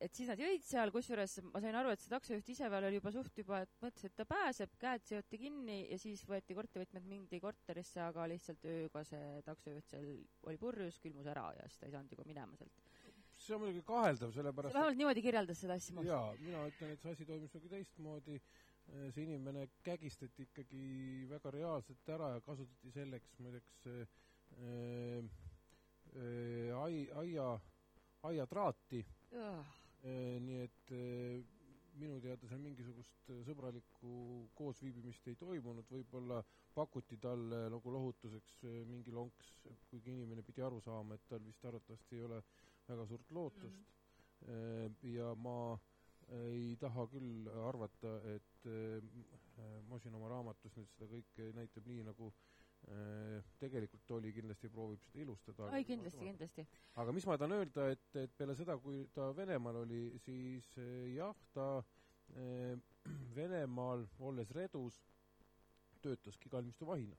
[0.00, 2.96] et siis nad jõid seal, kusjuures ma sain aru, et see taksojuht ise veel oli
[3.00, 7.04] juba suht juba, et mõtles, et ta pääseb, käed seoti kinni ja siis võeti korterivõtmed
[7.10, 10.06] mindi korterisse, aga lihtsalt ööga see taksojuht seal
[10.48, 12.86] oli purjus, külmus ära ja siis ta ei saanud juba minema sealt.
[13.36, 17.12] see on muidugi kaheldav, sellepärast vähemalt niimoodi kirjeldas seda asja jaa, mina ütlen, et see
[17.12, 18.40] asi toimus nagu teistmoodi.
[19.14, 24.06] See inimene kägistati ikkagi väga reaalselt ära ja kasutati selleks muideks äh,
[26.14, 27.48] äh, ai-, aia,
[28.30, 29.02] aiatraati
[29.34, 29.74] äh,,
[30.46, 31.42] nii et äh,
[32.00, 34.12] minu teada seal mingisugust äh, sõbralikku
[34.58, 36.42] koosviibimist ei toimunud, võib-olla
[36.76, 39.50] pakuti talle nagu lohutuseks äh, mingi lonks,
[39.90, 42.42] kuigi inimene pidi aru saama, et tal vist arvatavasti ei ole
[42.86, 43.94] väga suurt lootust
[44.46, 44.98] mm..
[45.10, 45.56] ja ma
[46.34, 49.02] ei taha küll arvata, et äh,
[49.88, 55.22] Mosin oma raamatus nüüd seda kõike näitab nii, nagu äh, tegelikult oli, kindlasti proovib seda
[55.22, 55.70] ilustada.
[55.72, 56.66] ai, kindlasti, kindlasti.
[57.02, 61.14] aga mis ma tahan öelda, et, et peale seda, kui ta Venemaal oli, siis eh,
[61.14, 61.68] jah, ta
[62.34, 62.74] eh,
[63.38, 65.00] Venemaal, olles Redus,
[66.02, 67.16] töötaski kalmistuvahina.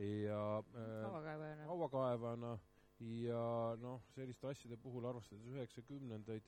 [0.00, 0.42] ja
[0.72, 1.66] eh, kauakaevajana.
[1.68, 2.58] hauakaevana
[3.02, 6.46] ja noh, selliste asjade puhul arvestades üheksakümnendaid,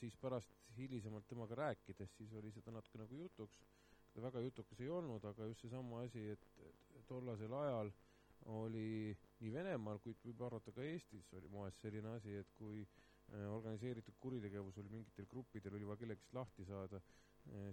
[0.00, 3.60] siis pärast hilisemalt temaga rääkides, siis oli seda natuke nagu jutuks,
[4.14, 7.92] ta väga jutukas ei olnud, aga just seesama asi, et tollasel ajal
[8.52, 13.44] oli nii Venemaal kui võib arvata ka Eestis oli moes selline asi, et kui äh,
[13.48, 17.00] organiseeritud kuritegevus oli mingitel gruppidel oli vaja kellegist lahti saada,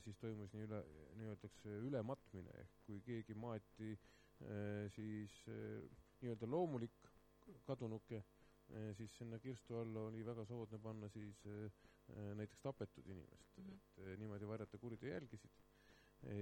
[0.04, 0.80] siis toimus nii üle,
[1.16, 2.56] nii-öeldakse ülematmine.
[2.60, 5.80] Ehk kui keegi maeti äh, siis äh,
[6.22, 7.08] nii-öelda loomulik
[7.68, 8.20] kadunuke,
[8.98, 11.66] siis sinna kirstu alla oli väga soodne panna siis äh,
[12.16, 13.64] äh, näiteks tapetud inimest mm.
[13.64, 14.12] -hmm.
[14.14, 15.52] et niimoodi varjata kuriteojälgisid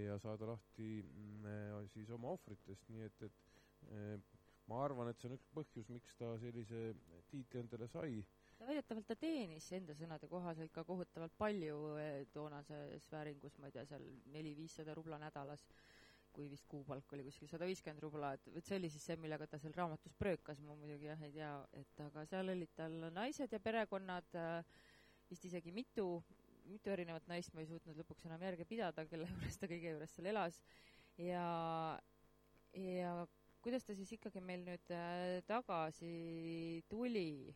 [0.06, 4.24] ja saada lahti mm, siis oma ohvritest, nii et, et
[4.70, 6.82] ma arvan, et see on üks põhjus, miks ta sellise
[7.32, 8.20] tiitli endale sai.
[8.60, 13.78] ta väidetavalt ta teenis enda sõnade kohaselt ka kohutavalt palju eh, toonases vääringus, ma ei
[13.78, 15.66] tea, seal neli-viissada rubla nädalas.
[16.40, 19.48] Kui vist kuupalk oli kuskil sada viiskümmend rubla, et vot see oli siis see, millega
[19.50, 23.56] ta seal raamatus pröökas, ma muidugi jah ei tea, et aga seal olid tal naised
[23.56, 24.78] ja perekonnad äh,
[25.28, 26.08] vist isegi mitu,
[26.70, 30.16] mitu erinevat naist ma ei suutnud lõpuks enam järge pidada, kelle juures ta kõige juures
[30.16, 30.62] seal elas.
[31.20, 31.44] ja,
[32.80, 33.16] ja
[33.66, 36.14] kuidas ta siis ikkagi meil nüüd äh, tagasi
[36.88, 37.52] tuli?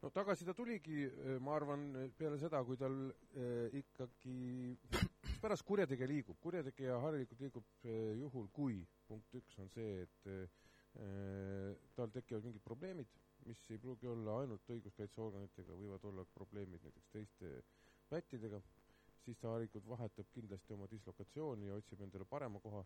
[0.00, 2.96] no tagasi ta tuligi, äh, ma arvan, peale seda, kui tal
[3.76, 4.40] ikkagi,
[5.42, 10.64] pärast kurjategija liigub, kurjategija harilikult liigub äh, juhul, kui punkt üks on see, et äh,
[11.96, 13.10] tal tekivad mingid probleemid
[13.46, 17.50] mis ei pruugi olla ainult õiguskaitseorganitega, võivad olla probleemid näiteks teiste
[18.10, 18.60] pättidega,
[19.24, 22.82] siis ta harilikult vahetab kindlasti oma dislokatsiooni ja otsib endale parema koha,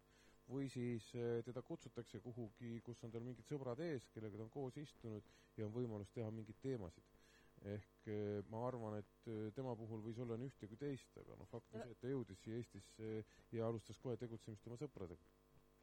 [0.50, 4.52] või siis eh, teda kutsutakse kuhugi, kus on tal mingid sõbrad ees, kellega ta on
[4.52, 7.19] koos istunud ja on võimalus teha mingeid teemasid.
[7.68, 11.36] Ehk eh, ma arvan, et eh, tema puhul võis olla nii ühte kui teist, aga
[11.36, 13.10] noh, fakt on see, et ta jõudis siia Eestisse
[13.56, 15.28] ja alustas kohe tegutsemist oma sõpradega.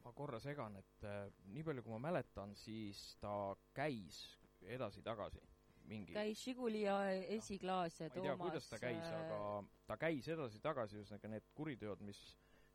[0.04, 3.32] Ma korra segan, et äh, nii palju, kui ma mäletan, siis ta
[3.76, 4.24] käis
[4.62, 5.42] edasi-tagasi
[5.88, 6.98] mingi käis Žiguli ja
[7.38, 11.48] esiklaas ja ma ei tea, kuidas ta käis, aga äh, ta käis edasi-tagasi, ühesõnaga need
[11.56, 12.20] kuriteod, mis,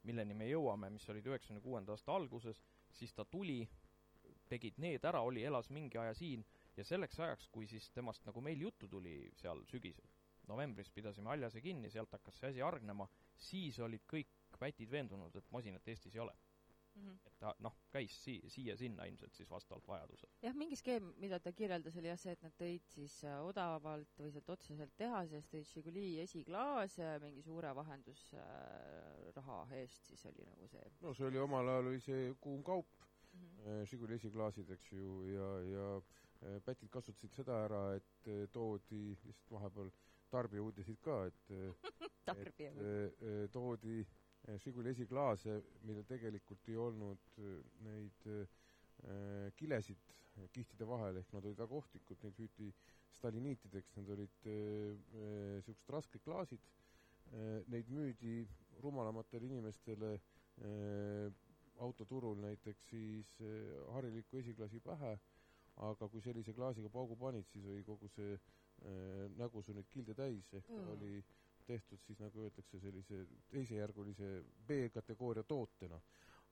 [0.07, 3.61] milleni me jõuame, mis olid üheksakümne kuuenda aasta alguses, siis ta tuli,
[4.49, 6.43] tegid need ära, oli, elas mingi aja siin
[6.77, 10.07] ja selleks ajaks, kui siis temast nagu meil juttu tuli seal sügisel,
[10.47, 13.07] novembris pidasime Haljase kinni, sealt hakkas see asi hargnema,
[13.49, 16.35] siis olid kõik pätid veendunud, et masinat Eestis ei ole
[16.95, 17.09] mm.
[17.09, 17.27] -hmm.
[17.27, 20.31] et ta noh, käis sii-, siia-sinna ilmselt siis vastavalt vajadusele.
[20.41, 24.19] jah, mingi skeem, mida ta kirjeldas, oli jah see, et nad tõid siis äh, odavalt
[24.19, 30.67] või sealt otseselt tehasest tõid Žiguli esiklaase mingi suure vahendusraha äh, eest, siis oli nagu
[30.67, 30.91] see.
[31.01, 32.89] no see oli omal ajal oli see kuum kaup
[33.33, 33.85] mm, -hmm.
[33.89, 35.87] Žiguli esiklaasid, eks ju, ja, ja
[36.65, 39.91] pätid kasutasid seda ära, et toodi lihtsalt vahepeal
[40.33, 41.53] tarbijauudiseid ka, et
[42.33, 44.01] et toodi
[44.59, 45.53] Žiguli esiklaase,
[45.87, 47.37] millel tegelikult ei olnud
[47.85, 50.11] neid äh, kilesid
[50.51, 52.69] kihtide vahel, ehk nad olid väga ohtlikud, neid hüüti
[53.17, 56.63] staliniitideks, need olid niisugused äh, rasked klaasid.
[57.33, 58.43] Äh,, neid müüdi
[58.83, 61.29] rumalamatele inimestele äh,
[61.85, 63.47] autoturul näiteks siis äh,
[63.95, 65.13] harilikku esiklaasi pähe,
[65.75, 70.13] aga kui sellise klaasiga paugu panid, siis oli kogu see äh, nägu sul neid kilde
[70.13, 70.91] täis, ehk mm.
[70.93, 71.33] oli äh,
[71.67, 74.29] tehtud siis nagu öeldakse, sellise teisejärgulise
[74.67, 75.99] B-kategooria tootena.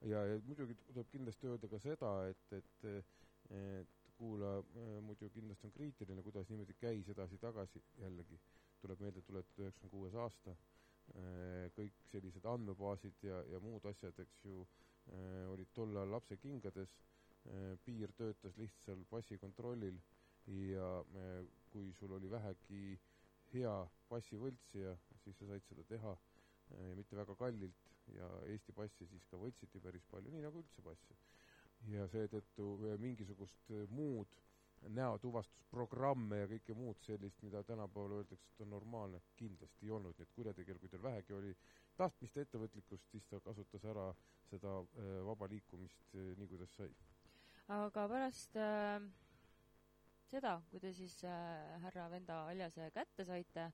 [0.02, 2.88] ja, ja muidugi tuleb kindlasti öelda ka seda, et, et
[3.52, 4.62] et kuulaja
[5.02, 8.38] muidu kindlasti on kriitiline, kuidas niimoodi käis edasi-tagasi, jällegi
[8.82, 10.54] tuleb meelde tuletada üheksakümne kuues aasta,
[11.76, 14.62] kõik sellised andmebaasid ja, ja muud asjad, eks ju,
[15.52, 16.94] olid tol ajal lapse kingades,
[17.86, 19.98] piir töötas lihtsalt passikontrollil
[20.48, 20.90] ja
[21.72, 23.08] kui sul oli vähegi äh,
[23.54, 23.74] hea
[24.12, 29.26] passivõltsija, siis sa said seda teha äh, ja mitte väga kallilt ja Eesti passe siis
[29.32, 31.18] ka võltsiti päris palju, nii nagu üldse passe.
[31.90, 34.40] ja seetõttu äh, mingisugust äh, muud
[34.98, 40.26] näotuvastusprogramme ja kõike muud sellist, mida tänapäeval öeldakse, et on normaalne, kindlasti ei olnud, nii
[40.26, 41.52] et kurjategijal, kui tal vähegi oli
[42.00, 44.08] tahtmist ja ettevõtlikkust, siis ta kasutas ära
[44.50, 44.80] seda
[45.28, 46.90] vaba liikumist nii, kuidas sai.
[47.68, 49.02] Aga pärast äh
[50.32, 53.68] seda, kui te siis äh, härra Venda Aljase kätte saite,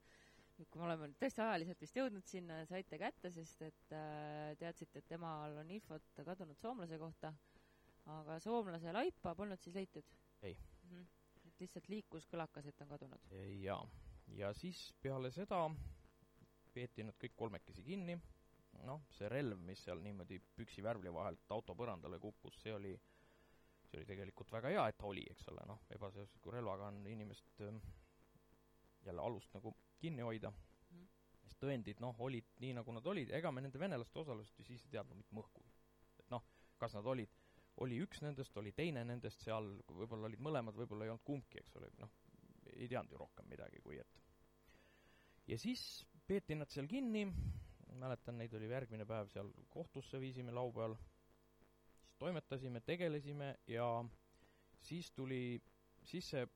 [0.58, 5.04] nüüd kui me oleme tõesti ajaliselt vist jõudnud sinna, saite kätte, sest et äh, teadsite,
[5.04, 7.34] et temal on infot kadunud soomlase kohta,
[8.18, 10.16] aga soomlase laipa polnud siis leitud?
[10.42, 10.90] ei mm.
[10.90, 11.06] -hmm.
[11.50, 13.30] et lihtsalt liikus kõlakas, et on kadunud?
[13.62, 13.84] jaa.
[14.40, 15.62] ja siis peale seda
[16.74, 18.18] peeti nad kõik kolmekesi kinni,
[18.86, 23.17] noh, see relv, mis seal niimoodi püksivärvli vahelt auto põrandale kukkus, see oli äh,
[23.88, 27.62] see oli tegelikult väga hea, et ta oli, eks ole, noh, ebaseadusliku relvaga on inimest
[27.66, 27.80] ähm,
[29.06, 30.52] jälle alust nagu kinni hoida.
[30.92, 31.08] Mm.,
[31.46, 34.86] sest tõendid, noh, olid nii, nagu nad olid, ega me nende venelaste osalusest ju siis
[34.86, 35.72] ei teadnud mitte mõhkugi.
[36.20, 36.44] et noh,
[36.82, 37.32] kas nad olid,
[37.86, 41.76] oli üks nendest, oli teine nendest seal, võib-olla olid mõlemad, võib-olla ei olnud kumbki, eks
[41.80, 42.12] ole, noh,
[42.74, 44.24] ei teadnud ju rohkem midagi, kui et.
[45.48, 45.82] Ja siis
[46.28, 47.24] peeti nad seal kinni,
[47.98, 50.98] mäletan, neid oli järgmine päev seal kohtusse viisime laupäeval
[52.20, 54.06] toimetasime, tegelesime ja
[54.80, 55.62] siis tuli,
[56.04, 56.48] siis see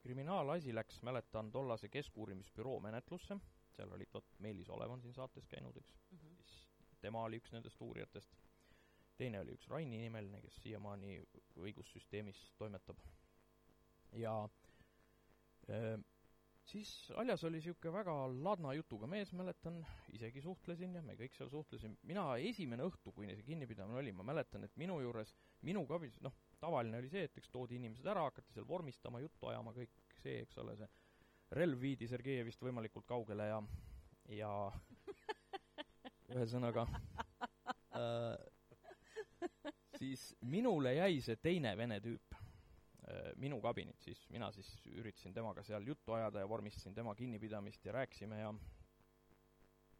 [0.00, 3.36] kriminaalasi läks, mäletan, tollase Keskuurimisbüroo menetlusse,
[3.76, 6.36] seal olid, vot, Meelis Olev on siin saates käinud, eks mm, -hmm.
[6.36, 6.54] siis
[7.00, 8.36] tema oli üks nendest uurijatest,
[9.16, 11.20] teine oli üks Raini nimeline, kes siiamaani
[11.56, 12.98] õigussüsteemis toimetab.
[14.12, 14.48] ja
[15.68, 15.98] öö,
[16.68, 19.80] siis Aljas oli niisugune väga ladna jutuga mees, mäletan,
[20.14, 24.26] isegi suhtlesin ja me kõik seal suhtlesime, mina esimene õhtu, kui see kinnipidamine oli, ma
[24.32, 25.34] mäletan, et minu juures,
[25.66, 29.50] minu kabinetis, noh, tavaline oli see, et eks toodi inimesed ära, hakati seal vormistama, juttu
[29.50, 30.90] ajama, kõik see, eks ole, see
[31.58, 33.58] relv viidi Sergejevist võimalikult kaugele ja,
[34.36, 34.52] ja
[36.36, 36.86] ühesõnaga
[37.98, 38.36] äh,
[39.98, 42.29] siis minule jäi see teine vene tüüp
[43.40, 47.92] minu kabinet siis, mina siis üritasin temaga seal juttu ajada ja vormistasin tema kinnipidamist ja
[47.96, 48.52] rääkisime ja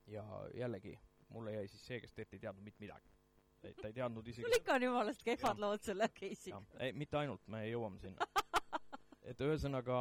[0.06, 3.10] ja jällegi, mulle jäi siis see, kes tegelikult ei teadnud mitte midagi.
[3.60, 6.62] ta ei teadnud isegi sul ikka on jumalast kehvad lood selle case'iga.
[6.80, 8.26] ei, mitte ainult, me jõuame sinna.
[9.22, 10.00] et ühesõnaga,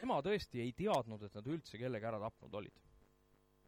[0.00, 2.80] tema tõesti ei teadnud, et nad üldse kellegi ära tapnud olid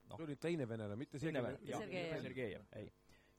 [0.07, 0.17] no..
[0.17, 1.85] see oli teine venelane, mitte jah,
[2.23, 2.67] Sergejev.
[2.81, 2.91] Ei.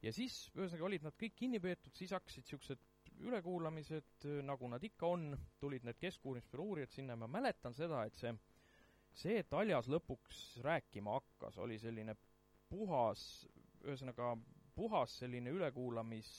[0.06, 2.87] ja siis, ühesõnaga, olid nad kõik kinni peetud, siis hakkasid niisugused
[3.26, 8.16] ülekuulamised, nagu nad ikka on, tulid need keskuurimisbüroo uurijad sinna ja ma mäletan seda, et
[8.20, 8.34] see
[9.18, 12.14] see, et Aljas lõpuks rääkima hakkas, oli selline
[12.70, 13.22] puhas,
[13.86, 14.36] ühesõnaga
[14.78, 16.30] puhas selline ülekuulamis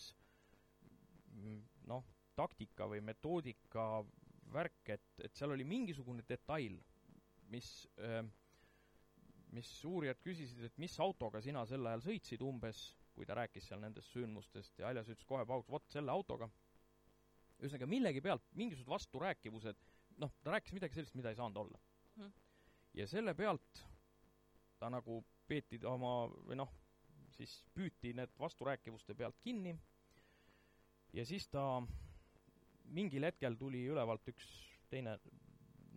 [1.91, 2.05] noh,
[2.39, 3.89] taktika või metoodika
[4.53, 6.79] värk, et, et seal oli mingisugune detail,
[7.53, 7.73] mis
[9.57, 12.83] mis uurijad küsisid, et mis autoga sina sel ajal sõitsid umbes,
[13.17, 16.51] kui ta rääkis seal nendest sündmustest ja Aljas ütles kohe pauks, vot selle autoga.
[17.59, 19.79] Ühesõnaga millegi pealt, mingisugused vasturääkivused,
[20.23, 21.79] noh, ta rääkis midagi sellist, mida ei saanud olla
[22.19, 22.31] Mhm.
[22.95, 23.85] ja selle pealt
[24.79, 26.73] ta nagu peeti oma, või noh,
[27.31, 29.77] siis püüti need vasturääkivuste pealt kinni
[31.13, 31.83] ja siis ta
[32.85, 34.47] mingil hetkel tuli ülevalt üks
[34.91, 35.19] teine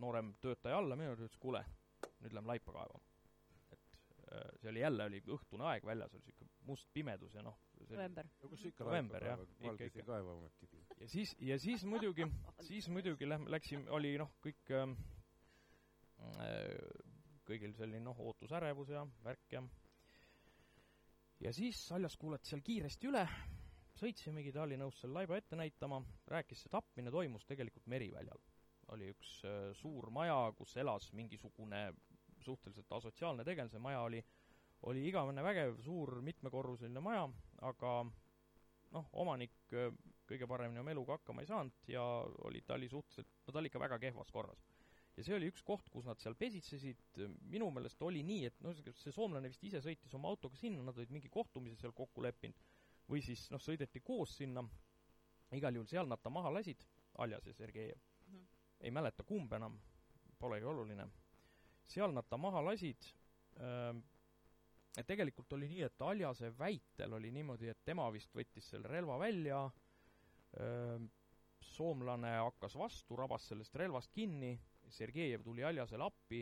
[0.02, 1.62] noorem töötaja alla minu juurde, ütles kuule,
[2.22, 3.02] nüüd lähme laipa kaevama.
[3.72, 3.98] et
[4.34, 7.58] äh, see oli jälle, oli õhtune aeg väljas, oli niisugune must pimedus ja noh,
[7.90, 8.28] november.
[8.42, 10.68] no kus ikka November, jah, laipakaeva, ikka, valges ei kaeva ometi.
[11.02, 12.28] Ja siis, ja siis muidugi,
[12.70, 14.94] siis muidugi lähme, läksime, oli noh, kõik ähm,
[16.38, 16.76] äh,
[17.48, 19.64] kõigil selline noh, ootusärevus ja värk ja
[21.42, 23.24] ja siis Saljas kuulati seal kiiresti üle,
[23.98, 28.46] sõitsimegi, ta oli nõus selle laiba ette näitama, rääkis, see tapmine toimus tegelikult Meriväljal.
[28.92, 31.94] oli üks äh, suur maja, kus elas mingisugune
[32.42, 34.22] suhteliselt asotsiaalne tegelane, see maja oli,
[34.90, 37.28] oli igavene vägev, suur mitmekorruseline maja,
[37.62, 37.94] aga
[38.92, 39.90] noh, omanik äh,
[40.32, 42.04] kõige paremini oma eluga hakkama ei saanud ja
[42.48, 44.64] oli, ta oli suhteliselt, no ta oli ikka väga kehvas korras.
[45.18, 47.02] ja see oli üks koht, kus nad seal pesitsesid,
[47.52, 50.98] minu meelest oli nii, et noh, see soomlane vist ise sõitis oma autoga sinna, nad
[50.98, 52.58] olid mingi kohtumise seal kokku leppinud,
[53.12, 54.64] või siis noh, sõideti koos sinna,
[55.58, 56.86] igal juhul seal nad ta maha lasid,
[57.20, 58.36] Aljas ja Sergejev mm.
[58.36, 58.46] -hmm.
[58.88, 59.76] ei mäleta, kumb enam,
[60.40, 61.10] polegi oluline.
[61.86, 63.04] seal nad ta maha lasid
[63.60, 64.00] äh,,
[65.00, 69.18] et tegelikult oli nii, et Aljase väitel oli niimoodi, et tema vist võttis selle relva
[69.20, 69.64] välja,
[71.62, 74.58] soomlane hakkas vastu, rabas sellest relvast kinni,
[74.92, 76.42] Sergejev tuli Aljasele appi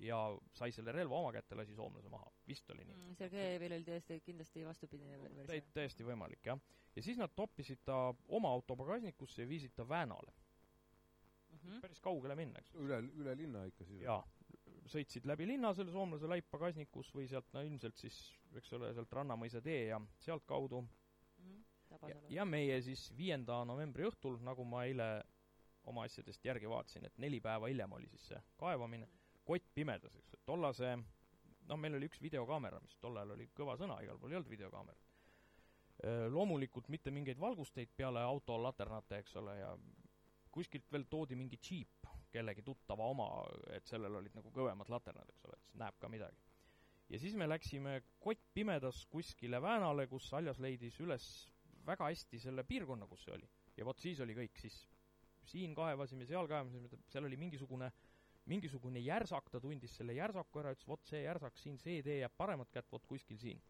[0.00, 0.18] ja
[0.56, 2.30] sai selle relva oma kätte, lasi soomlase maha.
[2.48, 2.96] vist oli nii.
[2.96, 5.72] Mm, Sergejevil oli täiesti, kindlasti vastupidine versioon.
[5.74, 6.60] täiesti võimalik, jah.
[6.96, 10.32] ja siis nad toppisid ta oma auto pagasnikusse ja viisid ta Väänale.
[11.52, 11.80] Mhm.
[11.80, 12.74] päris kaugele minna, eks.
[12.74, 14.00] üle, üle linna ikka siis?
[14.02, 14.22] jaa.
[14.88, 18.16] sõitsid läbi linna selle soomlase laip pagasnikus või sealt, no ilmselt siis,
[18.56, 20.82] eks ole, sealt Rannamõisa tee ja sealtkaudu
[22.02, 22.34] Ja, Tabasalu.
[22.34, 25.08] ja meie siis viienda novembri õhtul, nagu ma eile
[25.86, 29.08] oma asjadest järgi vaatasin, et neli päeva hiljem oli siis see kaevamine,
[29.46, 30.96] kott pimedas, eks, et tollase
[31.68, 34.52] noh, meil oli üks videokaamera, mis tol ajal oli kõva sõna, igal pool ei olnud
[34.52, 35.08] videokaamerat.
[36.34, 39.70] Loomulikult mitte mingeid valgusteid peale auto laternate, eks ole, ja
[40.52, 43.28] kuskilt veel toodi mingi džiip, kellegi tuttava oma,
[43.76, 46.42] et sellel olid nagu kõvemad laternad, eks ole, et siis näeb ka midagi.
[47.12, 51.26] ja siis me läksime kott pimedas kuskile Väänale, kus Aljas leidis üles
[51.86, 53.48] väga hästi selle piirkonna, kus see oli.
[53.76, 54.76] ja vot siis oli kõik, siis
[55.52, 57.92] siin kaevasime, seal kaevasime, seal oli mingisugune
[58.50, 62.32] mingisugune järsak, ta tundis selle järsaku ära, ütles vot see järsak siin, see tee jääb
[62.36, 63.60] paremat kätt, vot kuskil siin.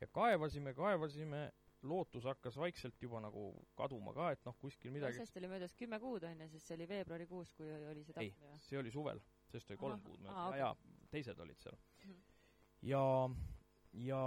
[0.00, 1.40] ja kaevasime, kaevasime,
[1.82, 5.98] lootus hakkas vaikselt juba nagu kaduma ka, et noh, kuskil midagi sellest oli möödas kümme
[6.02, 8.90] kuud, on ju, sest see oli veebruarikuus, kui oli see ei tapmine või?, see oli
[8.94, 10.60] suvel, sest oli kolm Ahah, kuud möödas okei.
[10.60, 12.20] ja, ja teised olid seal Mhm.
[12.82, 13.02] ja,
[14.06, 14.22] ja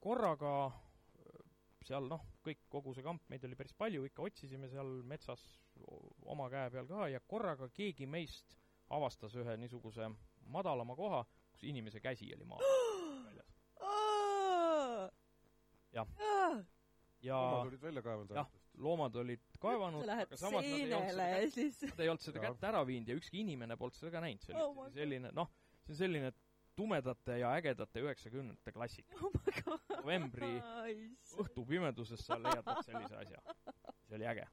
[0.00, 0.54] korraga
[1.82, 5.42] äh, seal noh, kõik, kogu see kamp, meid oli päris palju, ikka otsisime seal metsas
[6.32, 8.56] oma käe peal ka ja korraga keegi meist
[8.92, 10.08] avastas ühe niisuguse
[10.52, 12.60] madalama koha, kus inimese käsi oli maa
[13.26, 13.52] väljas.
[15.92, 16.08] Jah.
[17.22, 18.48] ja omad olid välja kaevanud jah,
[18.80, 22.64] loomad olid kaevanud, aga samas nad ei olnud seda siis nad ei olnud seda kätt
[22.70, 24.96] ära viinud ja ükski inimene polnud seda ka näinud, see Oh oli God.
[24.96, 25.52] selline noh,
[25.84, 26.32] see on selline
[26.76, 29.18] tumedate ja ägedate üheksakümnendate klassika.
[29.22, 29.32] oh
[29.98, 30.50] novembri
[31.42, 33.40] õhtupimeduses sa leiad vot sellise asja.
[34.08, 34.46] see oli äge.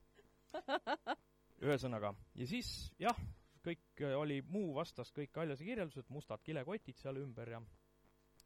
[1.59, 3.17] ühesõnaga, ja siis jah,
[3.65, 7.61] kõik äh, oli muu vastas kõik Aljase kirjeldused, mustad kilekotid seal ümber ja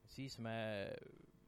[0.09, 0.55] siis me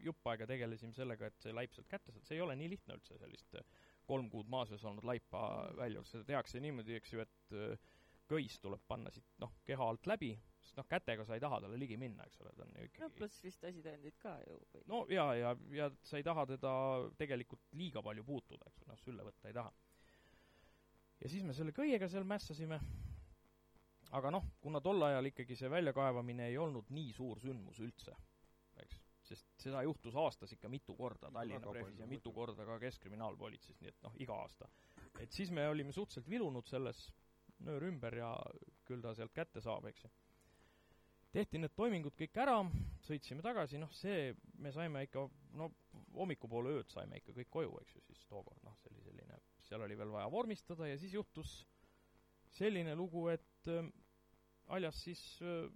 [0.05, 2.97] jupp aega tegelesime sellega, et see laip sealt kätte saada, see ei ole nii lihtne
[2.99, 3.65] üldse sellist äh,
[4.05, 5.41] kolm kuud maa sees olnud laipa
[5.77, 7.95] välja, seda tehakse niimoodi, eks ju, et äh,
[8.29, 10.33] köis tuleb panna siit noh, keha alt läbi,
[10.65, 12.89] sest noh, kätega sa ei taha talle ligi minna, eks ole, ta on ju no
[12.89, 16.75] ikkagi pluss vist asitõendid ka ju või no ja, ja, ja sa ei taha teda
[17.19, 19.73] tegelikult liiga palju puutuda, eks ole, noh, sülle võtta ei taha.
[21.21, 22.79] ja siis me selle köiega seal mässasime,
[24.17, 28.15] aga noh, kuna tol ajal ikkagi see väljakaevamine ei olnud nii suur sündmus üldse,
[28.81, 33.79] eks, sest seda juhtus aastas ikka mitu korda Tallinna Prefis ja mitu korda ka Keskkriminaalpolitseis,
[33.81, 34.69] nii et noh, iga aasta.
[35.19, 37.07] et siis me olime suhteliselt vilunud selles,
[37.65, 38.31] nöör ümber ja
[38.85, 40.11] küll ta sealt kätte saab, eks ju.
[41.35, 42.55] Tehti need toimingud kõik ära,
[43.03, 44.31] sõitsime tagasi, noh see,
[44.63, 45.25] me saime ikka,
[45.59, 45.69] no
[46.15, 49.83] hommikupoole ööd saime ikka kõik koju, eks ju, siis tookord, noh, see oli selline, seal
[49.83, 51.57] oli veel vaja vormistada ja siis juhtus
[52.55, 53.87] selline lugu, et äh,
[54.75, 55.67] Aljas siis äh,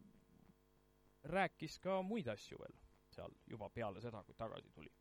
[1.29, 2.77] rääkis ka muid asju veel
[3.13, 4.91] seal juba peale seda, kui tagasi tuli.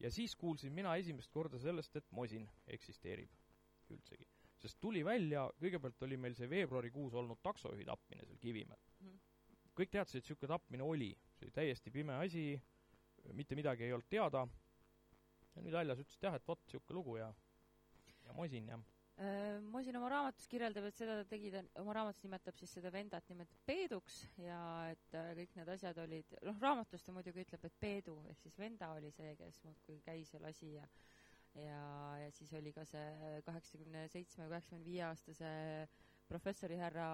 [0.00, 3.30] ja siis kuulsin mina esimest korda sellest, et mosin eksisteerib
[3.90, 4.26] üldsegi.
[4.58, 8.80] sest tuli välja, kõigepealt oli meil see veebruarikuus olnud taksojuhi tapmine seal Kivimäel.
[9.78, 12.46] Kõik teadsid, et niisugune tapmine oli, see oli täiesti pime asi,
[13.32, 14.46] mitte midagi ei olnud teada,
[15.54, 17.32] ja nüüd Aljas ütles, et jah, et vot, niisugune lugu ja
[18.22, 18.78] ja mosin ja
[19.20, 22.88] Äh, Mosin oma raamatus kirjeldab, et seda ta tegi, ta oma raamatus nimetab siis seda
[22.90, 27.66] vendat nimetab Peeduks ja et äh, kõik need asjad olid, noh, raamatus ta muidugi ütleb,
[27.68, 30.88] et Peedu ehk siis venda oli see, kes muudkui käis ja lasi ja
[31.60, 31.82] ja,
[32.22, 35.52] ja siis oli ka see kaheksakümne seitsme, kaheksakümne viie aastase
[36.30, 37.08] professori härra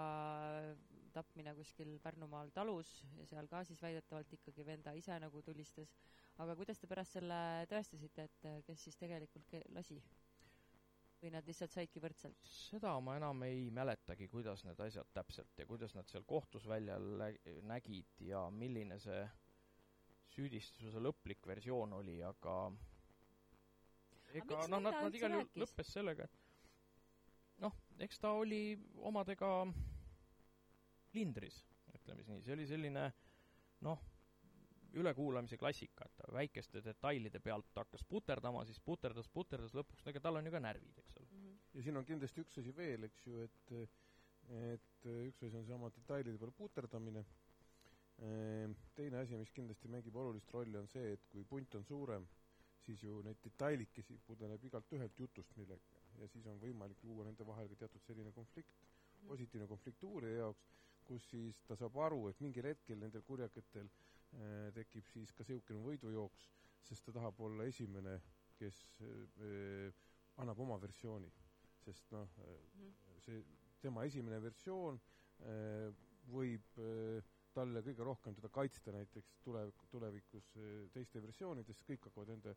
[1.19, 5.93] tapmine kuskil Pärnumaal talus ja seal ka siis väidetavalt ikkagi venda ise nagu tulistas.
[6.39, 10.01] aga kuidas te pärast selle tõestasite, et äh, kes siis tegelikult lasi?
[11.23, 12.39] või nad lihtsalt saidki võrdselt?
[12.47, 16.99] seda ma enam ei mäletagi, kuidas need asjad täpselt ja kuidas nad seal kohtus välja
[17.67, 19.25] nägid ja milline see
[20.37, 22.55] süüdistuse lõplik versioon oli, aga
[24.39, 28.63] ega noh, nad, nad igal juhul lõppes sellega, et noh, eks ta oli
[29.11, 29.51] omadega
[31.17, 31.63] lindris,
[31.95, 33.05] ütleme siis nii, see oli selline
[33.87, 34.03] noh,
[34.99, 40.23] ülekuulamise klassika, et ta väikeste detailide pealt hakkas puterdama, siis puterdas, puterdas, lõpuks, no ega
[40.25, 41.43] tal on ju ka närvid, eks ole.
[41.75, 43.75] ja siin on kindlasti üks asi veel, eks ju, et
[44.49, 47.25] et üks asi on seesama detailide peale puterdamine,
[48.97, 52.25] teine asi, mis kindlasti mängib olulist rolli, on see, et kui punt on suurem,
[52.87, 57.47] siis ju neid detailikesi pudeneb igalt ühelt jutust millegagi ja siis on võimalik luua nende
[57.47, 58.87] vahel ka teatud selline konflikt,
[59.29, 60.65] positiivne konflikt uurija jaoks,
[61.09, 65.85] kus siis ta saab aru, et mingil hetkel nendel kurjaketel äh, tekib siis ka niisugune
[65.87, 66.51] võidujooks,
[66.89, 68.19] sest ta tahab olla esimene,
[68.59, 69.89] kes äh,
[70.43, 71.31] annab oma versiooni.
[71.85, 72.89] sest noh äh,,
[73.25, 73.43] see
[73.81, 74.99] tema esimene versioon
[76.29, 76.81] võib
[77.55, 80.49] talle kõige rohkem teda kaitsta näiteks tulevik, tulevikus
[80.93, 82.55] teiste versioonides, kõik hakkavad enda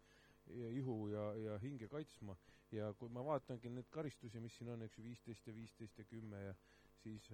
[0.73, 2.35] ihu ja, ja hinge kaitsma
[2.73, 6.07] ja kui ma vaatangi neid karistusi, mis siin on, eks ju, viisteist ja viisteist ja
[6.09, 6.57] kümme ja
[7.03, 7.29] siis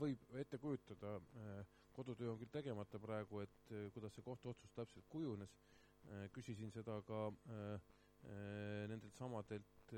[0.00, 5.08] võib ette kujutada äh,, kodutöö on küll tegemata praegu, et äh, kuidas see kohtuotsus täpselt
[5.12, 7.26] kujunes äh,, küsisin seda ka
[8.22, 9.92] nendelt samadelt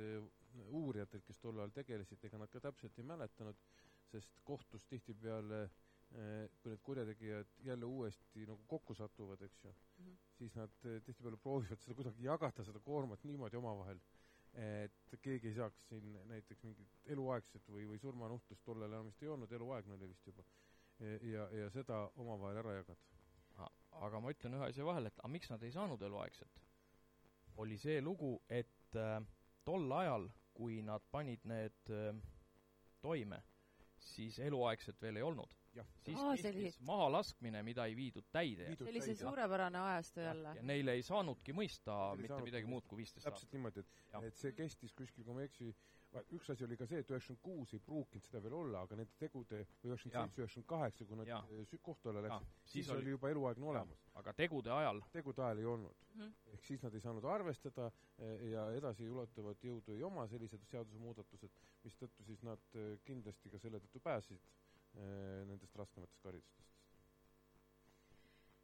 [0.72, 3.58] uurijatelt, kes tol ajal tegelesid, ega nad ka täpselt ei mäletanud,
[4.08, 5.66] sest kohtus tihtipeale
[6.62, 10.04] kui need kurjategijad jälle uuesti nagu kokku satuvad, eks ju mm.
[10.04, 10.16] -hmm.
[10.38, 10.70] siis nad
[11.04, 14.00] tihtipeale proovivad seda kuidagi jagada, seda koormat niimoodi omavahel,
[14.54, 19.30] et keegi ei saaks siin näiteks mingit eluaegset või, või surmanuhtlust, tollal enam vist ei
[19.32, 20.44] olnud, eluaegne oli vist juba,
[21.26, 23.00] ja, ja seda omavahel ära jagada.
[24.04, 26.62] aga ma ütlen ühe asja vahele, et aga miks nad ei saanud eluaegset?
[27.56, 29.20] oli see lugu, et äh,
[29.64, 32.14] tol ajal, kui nad panid need äh,
[33.02, 33.40] toime,
[33.98, 35.50] siis eluaegset veel ei olnud.
[35.74, 38.68] Jah, siis Aa, oli- kehtis mahalastmine, mida ei viidud täide.
[38.76, 40.54] See oli see suurepärane ajastu jälle.
[40.56, 43.40] ja neile ei saanudki mõista ei mitte saanudki midagi muud kui viisteist aastat.
[43.40, 45.74] täpselt niimoodi, et et see kestis kuskil, kui ma ei eksi,
[46.34, 49.16] üks asi oli ka see, et üheksakümmend kuus ei pruukinud seda veel olla, aga nende
[49.18, 53.30] tegude, või üheksakümmend seitse, üheksakümmend kaheksa, kui nad eh, kohtu alla läksid, siis oli juba
[53.32, 54.04] eluaegne olemas.
[54.20, 55.00] aga tegude ajal?
[55.12, 56.04] Tegude ajal ei olnud.
[56.14, 56.34] Mhm.
[56.54, 61.50] ehk siis nad ei saanud arvestada eh, ja edasiulatuvat jõudu ei oma sellised seadusemuudatused,
[61.82, 64.40] mistõttu siis nad eh, kindlasti ka selle tõttu pääsesid
[64.94, 66.64] nendest raskematest karistustest.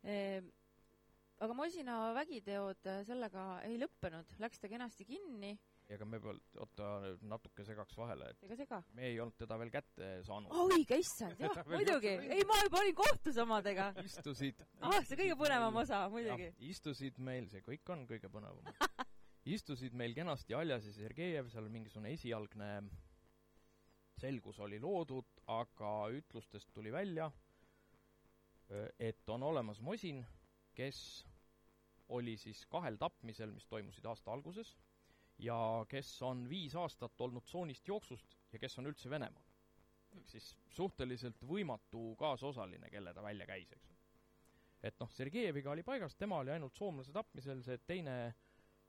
[0.08, 0.48] Ehm,
[1.44, 5.52] aga Mosina vägiteod äh, sellega ei lõppenud, läks ta kenasti kinni,
[5.90, 6.88] ega me peal, oota,
[7.26, 8.80] natuke segaks vahele, et ega sega?
[8.96, 10.54] me ei olnud teda veel kätte saanud.
[10.70, 13.90] õige issand, jah, muidugi, ei ma juba olin kohtus omadega.
[14.08, 16.52] istusid ah, see kõige põnevam osa, muidugi.
[16.70, 18.70] istusid meil, see kõik on kõige põnevam
[19.56, 22.72] istusid meil kenasti Aljas ja Sergejev, seal mingisugune esialgne
[24.20, 27.30] selgus oli loodud, aga ütlustest tuli välja,
[28.98, 30.22] et on olemas Mosin,
[30.74, 31.00] kes
[32.08, 34.76] oli siis kahel tapmisel, mis toimusid aasta alguses,
[35.40, 35.56] ja
[35.88, 39.46] kes on viis aastat olnud tsoonist jooksust ja kes on üldse Venemaal.
[40.10, 43.92] ehk siis suhteliselt võimatu kaasosaline, kelle ta välja käis, eks.
[44.82, 48.34] et noh, Sergejeviga oli paigas, tema oli ainult soomlase tapmisel, see teine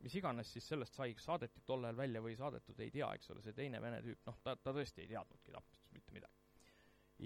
[0.04, 3.12] mis iganes siis sellest sai, kas saadeti tol ajal välja või ei saadetud, ei tea,
[3.18, 6.48] eks ole, see teine vene tüüp, noh, ta, ta tõesti ei teadnudki tapmistest mitte midagi.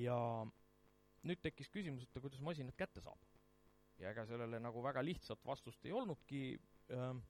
[0.02, 0.18] ja
[1.26, 3.22] nüüd tekkis küsimus, et kuidas masinad kätte saab.
[4.00, 6.42] ja ega sellele nagu väga lihtsat vastust ei olnudki
[6.92, 7.24] ähm,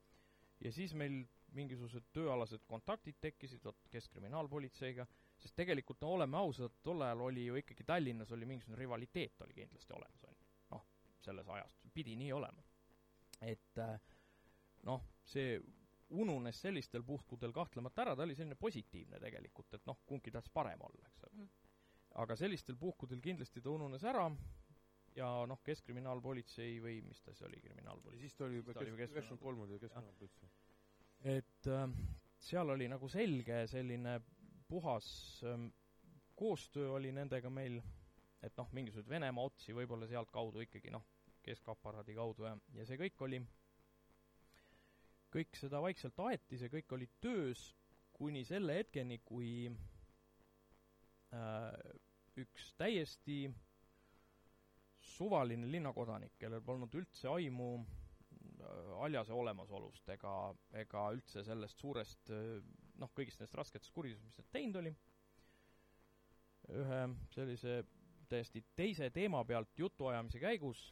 [0.59, 1.23] ja siis meil
[1.55, 5.05] mingisugused tööalased kontaktid tekkisid, vot Keskkriminaalpolitseiga,
[5.39, 9.53] sest tegelikult no oleme ausad, tol ajal oli ju ikkagi Tallinnas oli mingisugune rivaliteet oli
[9.61, 10.47] kindlasti olemas, on ju.
[10.73, 10.85] noh,
[11.27, 12.65] selles ajast, pidi nii olema.
[13.41, 13.99] et äh,
[14.89, 15.57] noh, see
[16.15, 20.83] ununes sellistel puhkudel kahtlemata ära, ta oli selline positiivne tegelikult, et noh, kumbki tahtis parem
[20.85, 21.47] olla, eks ole mm..
[22.23, 24.27] aga sellistel puhkudel kindlasti ta ununes ära
[25.15, 28.27] ja noh, Keskkriminaalpolitsei või mis ta siis oli, kriminaalpolitsei?
[28.27, 30.49] siis ta oli juba üheksakümmend kolm oli Keskkriminaalpolitsei.
[31.33, 31.97] et äh,
[32.49, 34.19] seal oli nagu selge selline
[34.69, 35.09] puhas
[35.47, 35.67] äh,
[36.35, 37.81] koostöö oli nendega meil,
[38.43, 41.05] et noh, mingisuguseid Venemaa otsi võib-olla sealtkaudu ikkagi noh,
[41.45, 43.39] keskaparaadi kaudu ja, ja see kõik oli
[45.35, 47.67] kõik seda vaikselt aeti, see kõik oli töös
[48.15, 49.67] kuni selle hetkeni, kui
[51.35, 51.73] äh,
[52.39, 53.41] üks täiesti
[55.15, 60.35] suvaline linnakodanik, kellel polnud üldse aimu äh, Aljase olemasolust ega,
[60.79, 62.63] ega üldse sellest suurest äh,
[63.01, 64.95] noh, kõigist nendest rasketest kuritegudest, mis ta teinud oli,
[66.79, 67.01] ühe
[67.35, 67.81] sellise
[68.31, 70.87] täiesti teise teema pealt jutuajamise käigus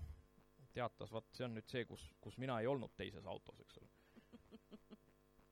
[0.75, 4.02] teatas, vaat see on nüüd see, kus, kus mina ei olnud teises autos, eks ole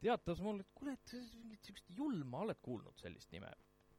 [0.01, 3.51] teatas mulle, et kuule, et mingit niisugust julma, oled kuulnud sellist nime?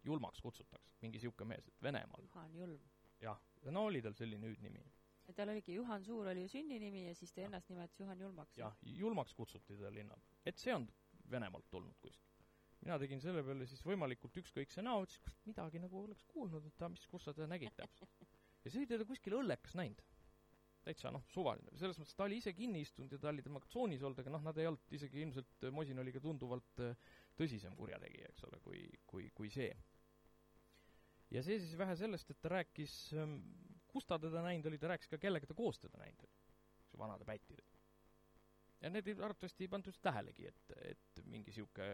[0.03, 2.25] julmaks kutsutakse, mingi niisugune mees, et Venemaal.
[2.25, 2.89] Juhan Julm.
[3.23, 3.39] jah,
[3.71, 4.83] no oli tal selline hüüdnimi.
[5.31, 8.59] et tal oligi Juhan Suur oli ju sünninimi ja siis ta ennast nimetas Juhan Julmaks.
[8.59, 10.19] jah, julmaks kutsuti teda linna.
[10.45, 10.89] et see on
[11.31, 12.43] Venemaalt tulnud kuskilt.
[12.81, 16.89] mina tegin selle peale siis võimalikult ükskõikse näo, ütlesin, kust midagi nagu oleks kuulnud, et
[16.91, 18.27] mis, kus sa teda nägid täpselt.
[18.65, 20.03] ja siis oli teda kuskil õllekas näinud
[20.83, 24.03] täitsa noh, suvaline, selles mõttes ta oli ise kinni istunud ja ta oli temaga tsoonis
[24.03, 26.97] olnud, aga noh, nad ei olnud isegi ilmselt, Mosin oli ka tunduvalt äh,
[27.39, 29.71] tõsisem kurjategija, eks ole, kui, kui, kui see.
[31.33, 33.39] ja see siis vähe sellest, et ta rääkis, ähm,
[33.93, 36.51] kus ta teda näinud oli, ta rääkis ka, kellega ta koos teda näinud oli,
[36.99, 37.79] vanade pättidega.
[38.83, 41.87] ja need arvatavasti ei pandud tähelegi, et, et mingi sihuke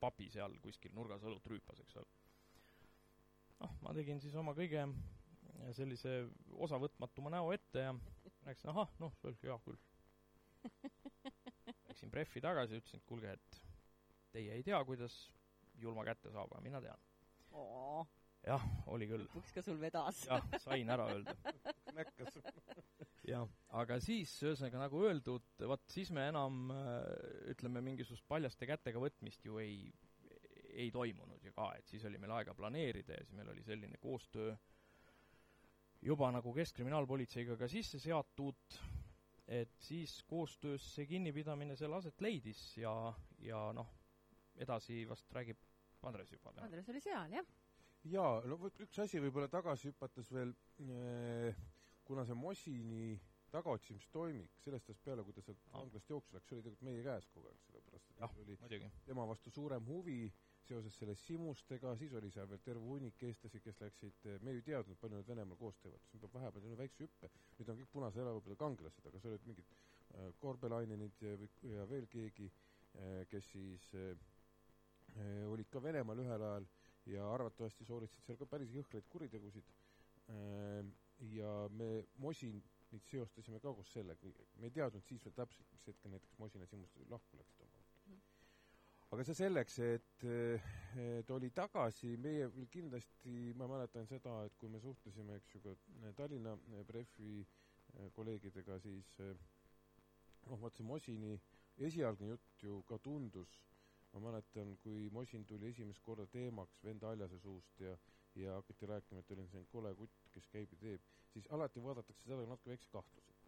[0.00, 2.08] papi seal kuskil nurgas õlut rüüpas, eks ole.
[3.60, 4.88] noh, ma tegin siis oma kõige
[5.76, 6.24] sellise
[6.64, 7.94] osavõtmatuma näo ette ja
[8.44, 9.80] rääkisin, ahah, noh, see oli hea küll.
[11.88, 13.60] Läksin Prefi tagasi, ütlesin, et kuulge, et
[14.34, 15.16] teie ei tea, kuidas
[15.80, 17.00] julma kätte saab, aga mina tean.
[18.46, 19.26] jah, oli küll.
[19.28, 20.24] lõpuks ka sul vedas.
[20.28, 21.36] jah, sain ära öelda.
[21.98, 22.38] näkkas.
[23.28, 23.48] jah,
[23.80, 26.72] aga siis, ühesõnaga nagu öeldud, vot siis me enam
[27.52, 29.88] ütleme, mingisugust paljaste kätega võtmist ju ei,
[30.74, 34.00] ei toimunud ju ka, et siis oli meil aega planeerida ja siis meil oli selline
[34.02, 34.73] koostöö äh,
[36.04, 38.78] juba nagu Keskkriminaalpolitseiga ka sisse seatud,
[39.48, 42.92] et siis koostöös see kinnipidamine seal aset leidis ja,
[43.44, 43.90] ja noh,
[44.60, 45.60] edasi vast räägib
[46.04, 46.52] Andres juba.
[46.60, 47.46] Andres oli seal, jah.
[48.12, 50.52] jaa, no vot üks asi võib-olla tagasi hüpates veel,
[50.84, 51.62] eh,
[52.04, 53.14] kuna see Mosini
[53.54, 57.28] tagaotsimistoimik sellest ajast peale, kui ta sealt vanglast jooksu läks, see oli tegelikult meie käes
[57.32, 58.90] kogu aeg, sellepärast et ja, oli muidugi.
[59.06, 60.18] tema vastu suurem huvi
[60.68, 64.66] seoses selle Simustega, siis oli seal veel terve hunnik eestlasi, kes läksid, me ju ei
[64.68, 67.92] teadnud, palju nad Venemaal koos teevad, siis peab vahepeal teinud väikse hüppe, nüüd on kõik
[67.92, 71.34] punase elavõpede kangelased, aga seal olid mingid äh, Korbelainenid ja,
[71.74, 74.14] ja veel keegi äh,, kes siis äh,
[75.50, 76.68] olid ka Venemaal ühel ajal
[77.12, 79.68] ja arvatavasti sooritasid seal ka päris jõhkraid kuritegusid.
[80.32, 80.80] Äh,,
[81.30, 82.72] ja me Mosinit
[83.04, 86.70] seostasime ka koos sellega, me ei teadnud siis veel täpselt, mis hetkel näiteks Mosin ja
[86.70, 87.73] Simust lahku läksid
[89.14, 90.24] aga see selleks, et,
[90.98, 95.74] et oli tagasi, meie kindlasti, ma mäletan seda, et kui me suhtlesime, eks ju, ka
[96.18, 96.56] Tallinna
[96.88, 97.44] Prefi
[98.16, 101.36] kolleegidega, siis noh, vaat see Mosini
[101.86, 103.54] esialgne jutt ju ka tundus,
[104.14, 107.94] ma mäletan, kui Mosin tuli esimest korda teemaks venda Aljase suust ja
[108.34, 112.24] ja hakati rääkima, et oli selline kole kutt, kes käib ja teeb, siis alati vaadatakse
[112.24, 113.42] seda natuke väikse kahtlusega.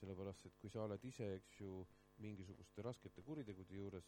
[0.00, 1.80] sellepärast, et kui sa oled ise, eks ju,
[2.24, 4.06] mingisuguste raskete kuritegude juures,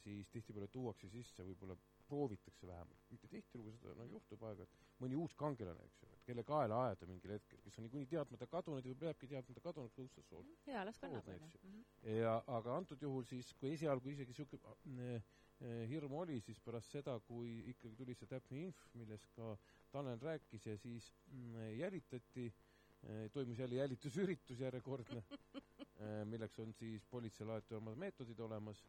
[0.00, 1.76] siis tihtipeale tuuakse sisse, võib-olla
[2.08, 6.44] proovitakse vähemalt, mitte tihtilugu seda, no juhtub aeg-ajalt, mõni uus kangelane, eks ju, et kelle
[6.46, 10.50] kaela ajada mingil hetkel, kes on niikuinii teadmata kadunud ja peabki teadmata kadunud õudses soos.
[10.68, 11.84] jaa, las kannab, on ju.
[12.18, 15.30] ja aga antud juhul siis, kui esialgu isegi niisugune äh,
[15.62, 19.54] äh, hirm oli, siis pärast seda, kui ikkagi tuli see täpne inf, millest ka
[19.92, 25.24] Tanel rääkis ja siis mm, jälitati äh,, toimus jälle jälitusüritus järjekordne
[26.32, 28.80] milleks on siis politseil alati omad meetodid olemas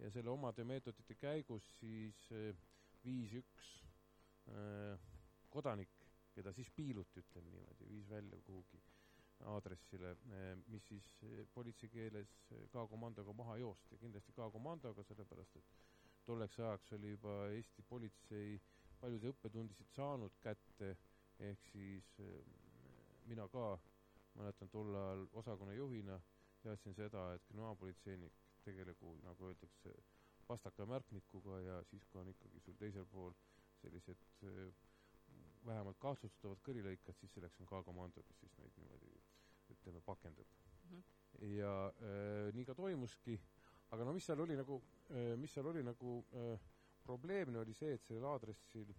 [0.00, 2.54] ja selle omade meetodite käigus siis eh,
[3.04, 3.70] viis üks
[4.52, 5.10] eh,
[5.52, 5.92] kodanik,
[6.34, 8.80] keda siis piiluti, ütleme niimoodi, viis välja kuhugi
[9.50, 10.10] aadressile,
[10.68, 11.06] mis siis
[11.54, 12.32] politsei keeles
[12.72, 15.70] K-komandoga maha joosti, kindlasti K-komandoga, sellepärast et
[16.26, 18.58] tolleks ajaks oli juba Eesti politsei
[19.00, 20.90] paljusid õppetundisid saanud kätte,
[21.40, 22.12] ehk siis
[23.32, 23.72] mina ka
[24.36, 26.20] mäletan tol ajal osakonna juhina
[26.62, 29.94] teadsin seda, et kriminaalpolitseinik tegelegu, nagu öeldakse,
[30.46, 33.34] pastaka märkmikuga ja siis, kui on ikkagi sul teisel pool
[33.80, 34.24] sellised
[35.66, 39.12] vähemalt kahtlustatavad kõrilõikad, siis selleks on ka komando, kes siis neid niimoodi
[39.74, 40.90] ütleme, pakendab mm.
[40.90, 41.46] -hmm.
[41.56, 43.38] ja äh, nii ka toimuski,
[43.90, 46.58] aga no mis seal oli nagu äh,, mis seal oli nagu äh,
[47.04, 48.94] probleemne, oli see, et sellel aadressil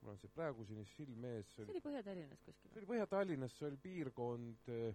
[0.00, 1.54] mul on see praegu siin silm ees.
[1.54, 2.70] see oli Põhja-Tallinnas kuskil?
[2.70, 4.94] see oli Põhja-Tallinnas, see oli piirkond äh,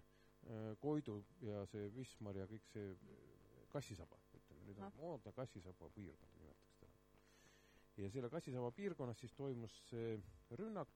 [0.80, 2.91] Koidu ja see Wismar ja kõik see
[3.72, 6.93] kassisaba, ütleme, nüüd on moodne kassisaba piirkond, nimetaks teda.
[8.03, 10.15] ja selle kassisaba piirkonnas siis toimus see
[10.59, 10.93] rünnak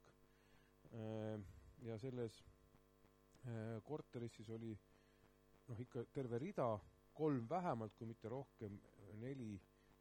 [0.93, 1.35] äh,
[1.87, 2.39] ja selles
[3.45, 4.71] äh, korteris siis oli
[5.67, 6.71] noh, ikka terve rida,
[7.13, 8.79] kolm vähemalt, kui mitte rohkem,
[9.19, 9.53] neli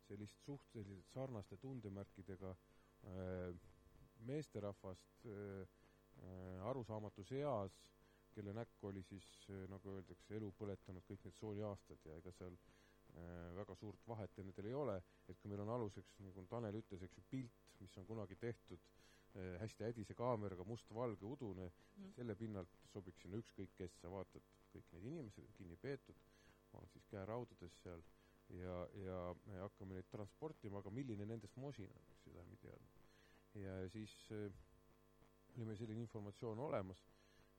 [0.07, 3.55] sellist suhteliselt sarnaste tundemärkidega äh,
[4.27, 5.27] meesterahvast
[6.69, 7.77] arusaamatus eas,
[8.35, 9.27] kelle näkk oli siis,
[9.71, 12.57] nagu öeldakse, elu põletanud kõik need sooliaastad ja ega seal
[13.57, 14.97] väga suurt vahet nendel ei ole,
[15.29, 18.85] et kui meil on aluseks, nagu Tanel ütles, eks ju, pilt, mis on kunagi tehtud
[19.35, 24.95] hästi hädise kaameraga, mustvalge, udune mm., selle pinnalt sobiks sinna ükskõik kes, sa vaatad, kõik
[24.95, 26.25] need inimesed on kinni peetud,
[26.79, 28.03] on siis käeraudades seal
[28.61, 32.65] ja, ja me hakkame neid transportima, aga milline nendest mosin on, eks seda me ei
[32.67, 33.01] teadnud
[33.55, 34.53] ja siis äh,
[35.57, 37.03] oli meil selline informatsioon olemas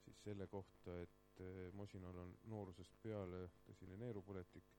[0.06, 4.74] siis selle kohta, et äh, Mosinal on noorusest peale tõsine neerupõletik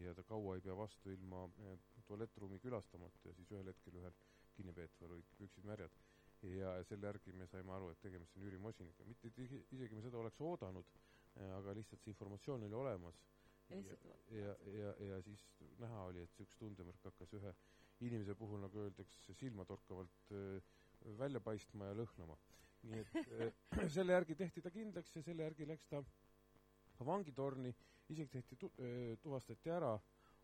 [0.00, 1.76] ja ta kaua ei pea vastu ilma äh,
[2.08, 4.16] tualettruumi külastamata ja siis ühel hetkel ühel
[4.56, 6.00] kinnipeetaval olid püksid märjad.
[6.42, 10.18] ja selle järgi me saime aru, et tegemist on Jüri Mosiniga, mitte isegi me seda
[10.18, 10.88] oleks oodanud,
[11.58, 13.20] aga lihtsalt see informatsioon oli olemas.
[13.70, 13.94] ja,
[14.34, 15.44] ja, ja, ja siis
[15.78, 17.54] näha oli, et see üks tundemärk hakkas ühe
[18.02, 20.34] inimese puhul, nagu öeldakse, silmatorkavalt
[21.18, 22.36] välja paistma ja lõhnama.
[22.90, 26.02] Nii et selle järgi tehti ta kindlaks ja selle järgi läks ta
[26.98, 27.72] ka vangitorni,
[28.08, 28.72] isegi tehti tu-,
[29.22, 29.92] tuvastati ära,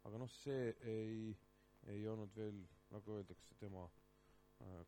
[0.08, 1.32] aga noh, see ei,
[1.94, 2.62] ei olnud veel,
[2.94, 3.84] nagu öeldakse, tema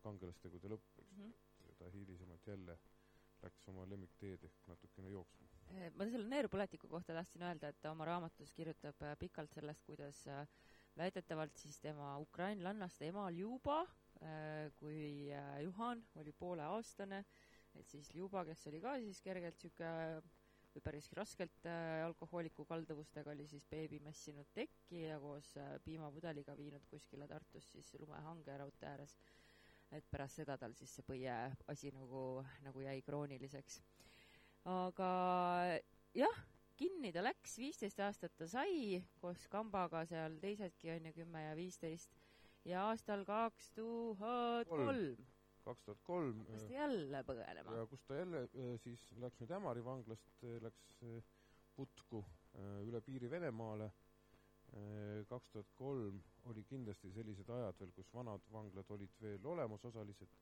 [0.03, 1.27] kangelastegude lõpp, eks mm.
[1.27, 1.77] -hmm.
[1.79, 2.77] ta hilisemalt jälle
[3.41, 5.47] läks oma lemmikteed ehk natukene jooksma.
[5.95, 10.25] ma selle neerupõletiku kohta tahtsin öelda, et ta oma raamatus kirjutab pikalt sellest, kuidas
[10.97, 13.85] väidetavalt siis tema ukrainlannaste ema Ljuba,
[14.77, 17.23] kui äh, Juhan oli pooleaastane,
[17.79, 20.21] et siis Ljuba, kes oli ka siis kergelt niisugune
[20.71, 25.49] või päris raskelt äh, alkohooliku kalduvustega, oli siis beebi mässinud tekki ja koos
[25.83, 29.17] piimapudeliga viinud kuskile Tartus siis lumehange raudtee ääres.
[29.91, 31.33] et pärast seda tal siis see põie
[31.67, 33.81] asi nagu, nagu jäi krooniliseks.
[34.63, 35.11] aga
[36.15, 36.43] jah,
[36.77, 41.55] kinni ta läks, viisteist aastat ta sai koos kambaga seal teisedki on ju kümme ja
[41.57, 42.20] viisteist
[42.65, 45.17] ja aastal kaks tuhat kolm.
[45.65, 46.43] kaks tuhat kolm.
[46.45, 47.75] hakkas ta jälle põgenema.
[47.77, 51.19] ja kus ta jälle äh, siis läks nüüd Ämari vanglast, äh, läks äh,
[51.75, 52.25] putku
[52.83, 53.91] üle piiri Venemaale.
[55.27, 60.35] kaks tuhat kolm oli kindlasti sellised ajad veel, kus vanad vanglad olid veel olemas osaliselt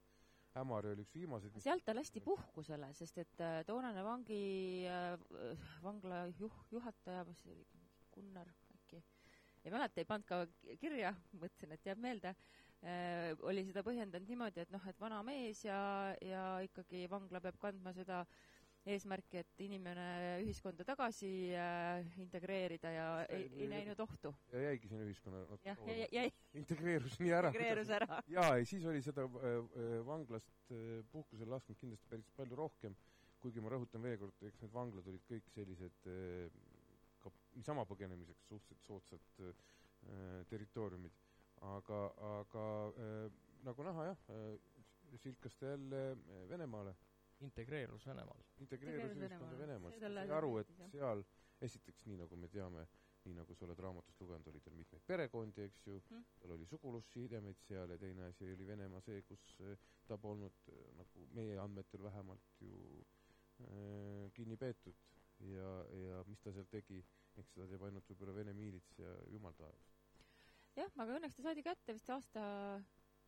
[0.57, 1.57] Ämari oli üks viimaseid.
[1.61, 4.41] sealt ta lasti puhkusele, sest et äh, toonane vangi
[4.89, 7.65] äh,, vangla juh-, juhataja, mis see oli,
[8.15, 8.49] Gunnar
[9.64, 10.43] ei mäleta, ei pannud ka
[10.82, 15.66] kirja, mõtlesin, et jääb meelde äh,, oli seda põhjendanud niimoodi, et noh, et vana mees
[15.66, 15.82] ja,
[16.26, 18.24] ja ikkagi vangla peab kandma seda
[18.88, 20.05] eesmärki, et inimene
[20.43, 24.32] ühiskonda tagasi äh, integreerida ja ei, ei näinud ohtu.
[24.53, 25.84] ja jäigi sinna ühiskonna jah,
[26.14, 26.30] jäi.
[26.62, 27.51] integreerus nii ära.
[27.51, 28.22] integreerus ära.
[28.38, 32.95] jaa, ei siis oli seda äh, äh, vanglast äh, puhkusele lasknud kindlasti päris palju rohkem,
[33.43, 36.47] kuigi ma rõhutan veel kord, eks need vanglad olid kõik sellised äh,
[37.56, 41.14] niisama põgenemiseks suhteliselt soodsad äh, territooriumid.
[41.62, 42.00] aga,
[42.39, 43.32] aga äh,
[43.68, 46.95] nagu näha jah äh,, silkas ta jälle äh, Venemaale
[47.39, 48.43] integreerus Venemaal.
[48.58, 51.24] integreerus ühiskonda Venemaal, sai aru, et seal
[51.62, 52.86] esiteks, nii nagu me teame,
[53.26, 56.68] nii nagu sa oled raamatust lugenud, oli tal mitmeid perekondi, eks ju mm., tal oli
[56.70, 59.76] sugulussidemeid seal ja teine asi oli Venemaa see, kus eh,
[60.08, 63.04] ta polnud, eh, nagu meie andmetel vähemalt ju
[63.68, 64.95] äh, kinni peetud
[65.40, 65.72] ja,
[66.04, 67.00] ja mis ta seal tegi,
[67.40, 69.90] eks seda teeb ainult võib-olla Vene miilits ja jumal taevas.
[70.76, 72.44] jah, aga õnneks ta saadi kätte vist aasta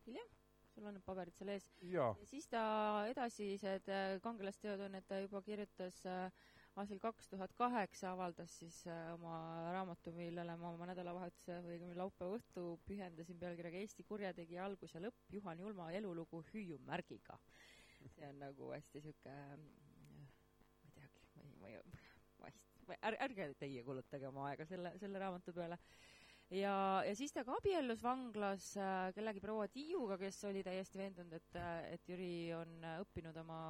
[0.06, 0.30] hiljem
[0.74, 1.66] sul on need paberid seal ees.
[1.92, 2.62] ja siis ta
[3.10, 6.48] edasised äh, kangelasteod on, et ta juba kirjutas äh,
[6.80, 9.34] aastal kaks tuhat kaheksa avaldas siis äh, oma
[9.76, 15.20] raamatu, millele ma oma nädalavahetuse või laupäeva õhtu pühendasin pealkirjaga Eesti kurjategija algus ja lõpp,
[15.36, 17.38] Juhan Julma elulugu hüüumärgiga.
[18.16, 22.00] see on nagu hästi sihuke, ma ei teagi, ma ei, ma ei,
[22.40, 25.78] ma hästi, ärge, ärge teie kulutage oma aega selle, selle raamatu peale.
[26.50, 26.74] ja,
[27.06, 31.60] ja siis ta ka abiellus vanglas äh, kellegi proua Tiiuga, kes oli täiesti veendunud, et,
[31.94, 33.62] et Jüri on õppinud oma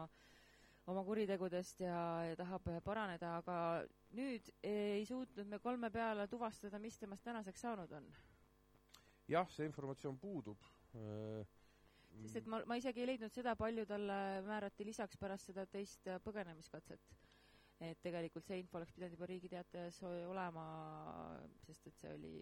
[0.91, 3.57] oma kuritegudest ja, ja tahab paraneda, aga
[4.19, 8.09] nüüd ei suutnud me kolme peale tuvastada, mis temast tänaseks saanud on.
[9.31, 10.67] jah, see informatsioon puudub
[10.99, 11.47] äh,
[12.21, 16.09] sest et ma, ma isegi ei leidnud seda, palju talle määrati lisaks pärast seda teist
[16.27, 17.15] põgenemiskatset.
[17.83, 20.67] Et tegelikult see info oleks pidanud juba Riigi Teatajas olema,
[21.67, 22.35] sest et see oli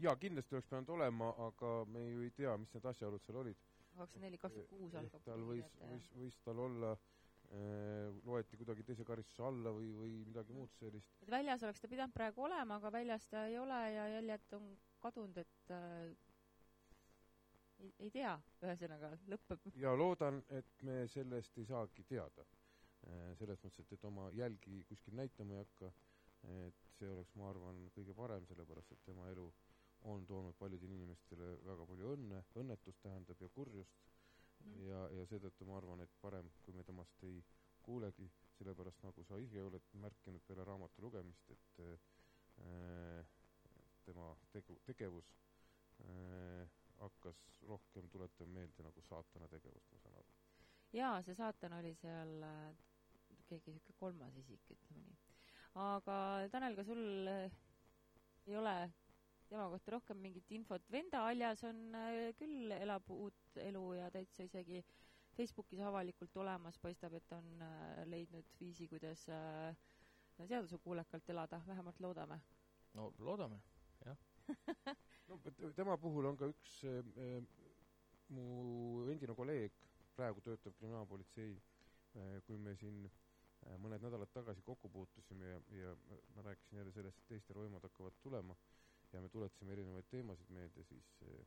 [0.00, 3.64] jaa, kindlasti oleks pidanud olema, aga me ju ei tea, mis need asjaolud seal olid.
[3.96, 5.24] kakskümmend neli, kakskümmend kuus algab.
[5.26, 10.56] tal võis, võis, võis tal olla äh, loeti kuidagi teise karistuse alla või, või midagi
[10.56, 11.12] muud sellist.
[11.22, 14.72] et väljas oleks ta pidanud praegu olema, aga väljas ta ei ole ja jäljed on
[15.04, 16.14] kadunud, et äh,
[17.80, 18.32] ei, ei tea,
[18.64, 19.68] ühesõnaga lõpeb.
[19.82, 22.46] ja loodan, et me sellest ei saagi teada.
[23.08, 25.92] Äh, selles mõttes, et, et oma jälgi kuskil näitama ei hakka,
[26.50, 29.46] et see oleks, ma arvan, kõige parem, sellepärast et tema elu
[30.08, 34.06] on toonud paljudele inimestele väga palju õnne, õnnetust tähendab, ja kurjust
[34.64, 34.78] mm.
[34.86, 37.42] ja, ja seetõttu ma arvan, et parem, kui me temast ei
[37.84, 38.28] kuulegi,
[38.58, 43.24] sellepärast nagu sa ise oled märkinud peale raamatu lugemist, et äh,
[44.04, 45.32] tema tegu, tegevus
[46.04, 46.68] äh,
[47.00, 50.38] hakkas rohkem tuletama meelde nagu saatana tegevust, ma saan aru.
[50.92, 52.89] jaa, see saatan oli seal äh,
[53.50, 55.18] keegi niisugune kolmas isik, ütleme nii.
[55.84, 56.16] aga
[56.54, 57.58] Tanel, ka sul äh,
[58.46, 58.74] ei ole
[59.50, 64.46] tema kohta rohkem mingit infot, venda Aljas on äh, küll, elab uut elu ja täitsa
[64.46, 64.82] isegi
[65.36, 67.46] Facebookis avalikult olemas, paistab, et on
[68.10, 69.22] leidnud viisi, kuidas
[70.40, 72.40] seadusekuulekalt elada, vähemalt loodame.
[72.94, 73.60] no loodame,
[74.04, 74.18] jah
[75.28, 75.38] no
[75.76, 77.42] tema puhul on ka üks äh,
[78.34, 78.44] mu
[79.12, 79.74] endine kolleeg,
[80.16, 83.04] praegu töötab kriminaalpolitsei äh,, kui me siin
[83.78, 85.96] mõned nädalad tagasi kokku puutusime ja, ja
[86.34, 88.56] ma rääkisin jälle sellest, et Eesti roimad hakkavad tulema
[89.12, 91.44] ja me tuletasime erinevaid teemasid meelde, siis äh,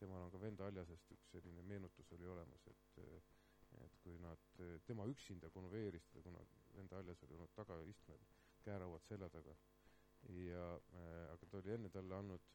[0.00, 3.22] temal on ka Venda Aljasest üks selline meenutus oli olemas, et äh,
[3.80, 6.42] et kui nad, äh, tema üksinda konveeris teda, kuna
[6.76, 8.24] Venda Aljas oli olnud tagaistmel,
[8.66, 9.54] käerauad selja taga,
[10.38, 12.50] ja äh, aga ta oli enne talle andnud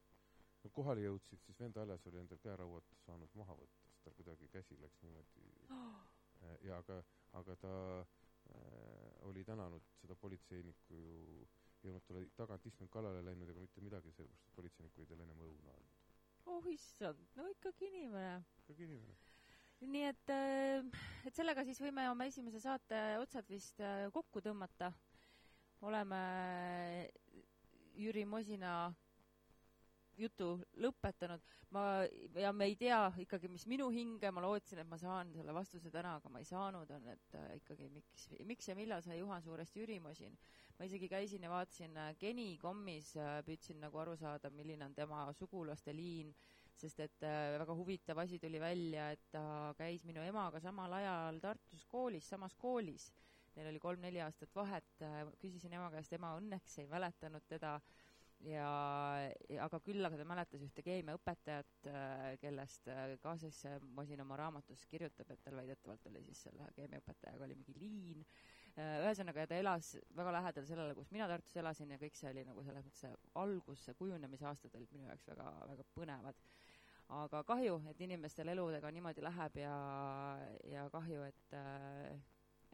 [0.62, 4.50] kui kohale jõudsid, siis vend Aljas oli endal käerauad saanud maha võtta, sest tal kuidagi
[4.54, 5.50] käsi läks niimoodi.
[6.62, 7.00] Ja aga,
[7.40, 8.27] aga ta äh,
[9.28, 11.48] oli tänanud seda politseinikku ju,
[11.84, 15.26] ei olnud talle tagant istmelt kallale läinud ega mitte midagi, sellepärast et politseinik oli talle
[15.28, 16.04] ennem õuna andnud.
[16.54, 18.44] oh issand, no ikkagi inimene.
[18.64, 19.18] ikkagi inimene.
[19.94, 24.92] nii et, äh, et sellega siis võime oma esimese saate otsad vist äh, kokku tõmmata.
[25.86, 26.22] oleme
[27.98, 28.74] Jüri Mosina
[30.18, 30.50] jutu
[30.82, 31.44] lõpetanud.
[31.76, 31.84] ma,
[32.40, 35.92] ja me ei tea ikkagi, mis minu hinge, ma lootsin, et ma saan selle vastuse
[35.94, 39.44] täna, aga ma ei saanud, on, et äh, ikkagi miks, miks ja millal sai Juhan
[39.44, 40.38] Suurest Jüri Mosin.
[40.78, 45.26] ma isegi käisin ja vaatasin äh, Geni.com'is äh,, püüdsin nagu aru saada, milline on tema
[45.34, 46.34] sugulaste liin,
[46.78, 51.42] sest et äh, väga huvitav asi tuli välja, et ta käis minu emaga samal ajal
[51.42, 53.12] Tartus koolis, samas koolis.
[53.58, 58.07] Neil oli kolm-neli aastat vahet, äh, küsisin ema käest, ema õnneks ei mäletanud teda äh,
[58.46, 58.68] ja,
[59.64, 63.64] aga küll aga ta mäletas ühte keemiaõpetajat, äh, kellest äh, ka siis
[63.98, 68.24] Mosin oma raamatus kirjutab, et tal väidetavalt oli siis selle keemiaõpetajaga oli mingi liin.
[68.78, 72.46] Äh, ühesõnaga, ta elas väga lähedal sellele, kus mina Tartus elasin ja kõik see oli
[72.46, 76.48] nagu selles mõttes algus, see kujunemisaastatel minu jaoks väga, väga põnevad.
[77.18, 79.76] aga kahju, et inimestel eludega niimoodi läheb ja,
[80.68, 81.54] ja kahju, et,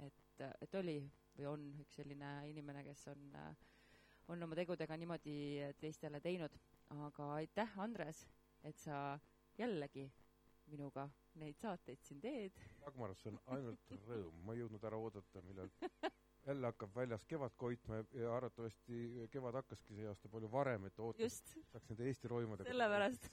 [0.01, 0.97] et, et oli
[1.37, 3.53] või on üks selline inimene, kes on äh,
[4.33, 5.37] on oma tegudega niimoodi
[5.81, 6.57] teistele teinud.
[6.93, 8.27] aga aitäh, Andres,
[8.63, 9.19] et sa
[9.57, 10.09] jällegi
[10.69, 11.07] minuga
[11.41, 12.59] neid saateid siin teed.
[12.83, 15.71] Dagmar, see on ainult rõõm, ma ei jõudnud ära oodata, millal
[16.47, 21.39] jälle hakkab väljas kevad koitma ja arvatavasti kevad hakkaski see aasta palju varem, et ootas,
[21.71, 22.69] saaks nende Eesti roimadega.
[22.69, 23.29] sellepärast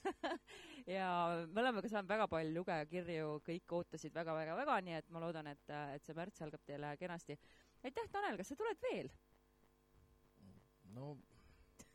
[0.97, 1.09] ja
[1.47, 5.75] me oleme ka saanud väga palju lugejakirju, kõik ootasid väga-väga-väga, nii et ma loodan, et,
[5.97, 7.37] et see märts algab teile kenasti.
[7.83, 9.11] aitäh, Tanel, kas sa tuled veel?
[10.95, 11.15] No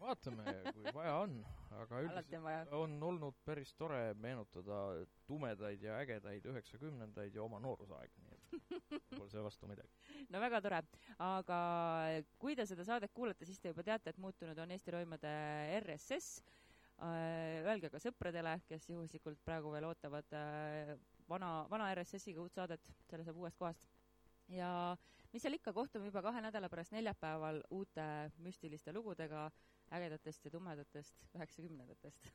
[0.00, 1.36] vaatame, kui vaja on,
[1.80, 4.80] aga üldiselt on olnud päris tore meenutada
[5.28, 9.90] tumedaid ja ägedaid üheksakümnendaid ja oma noorusaega, nii et pole selle vastu midagi.
[10.32, 10.82] no väga tore,
[11.22, 11.60] aga
[12.42, 15.34] kui te seda saadet kuulate, siis te juba teate, et muutunud on Eesti Roimade
[15.80, 16.38] RSS.
[16.96, 20.94] Äh, öelge ka sõpradele, kes juhuslikult praegu veel ootavad äh,
[21.28, 22.80] vana, vana RSS-iga uut saadet,
[23.10, 23.84] selle saab uuest kohast.
[24.48, 24.96] Ja
[25.32, 28.06] mis seal ikka, kohtume juba kahe nädala pärast neljapäeval uute
[28.38, 29.50] müstiliste lugudega
[29.94, 32.32] ägedatest ja tumedatest üheksakümnendatest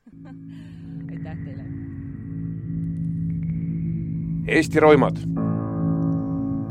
[1.12, 1.66] aitäh teile!
[4.48, 5.20] Eesti roimad.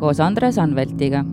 [0.00, 1.24] koos Andres Anveltiga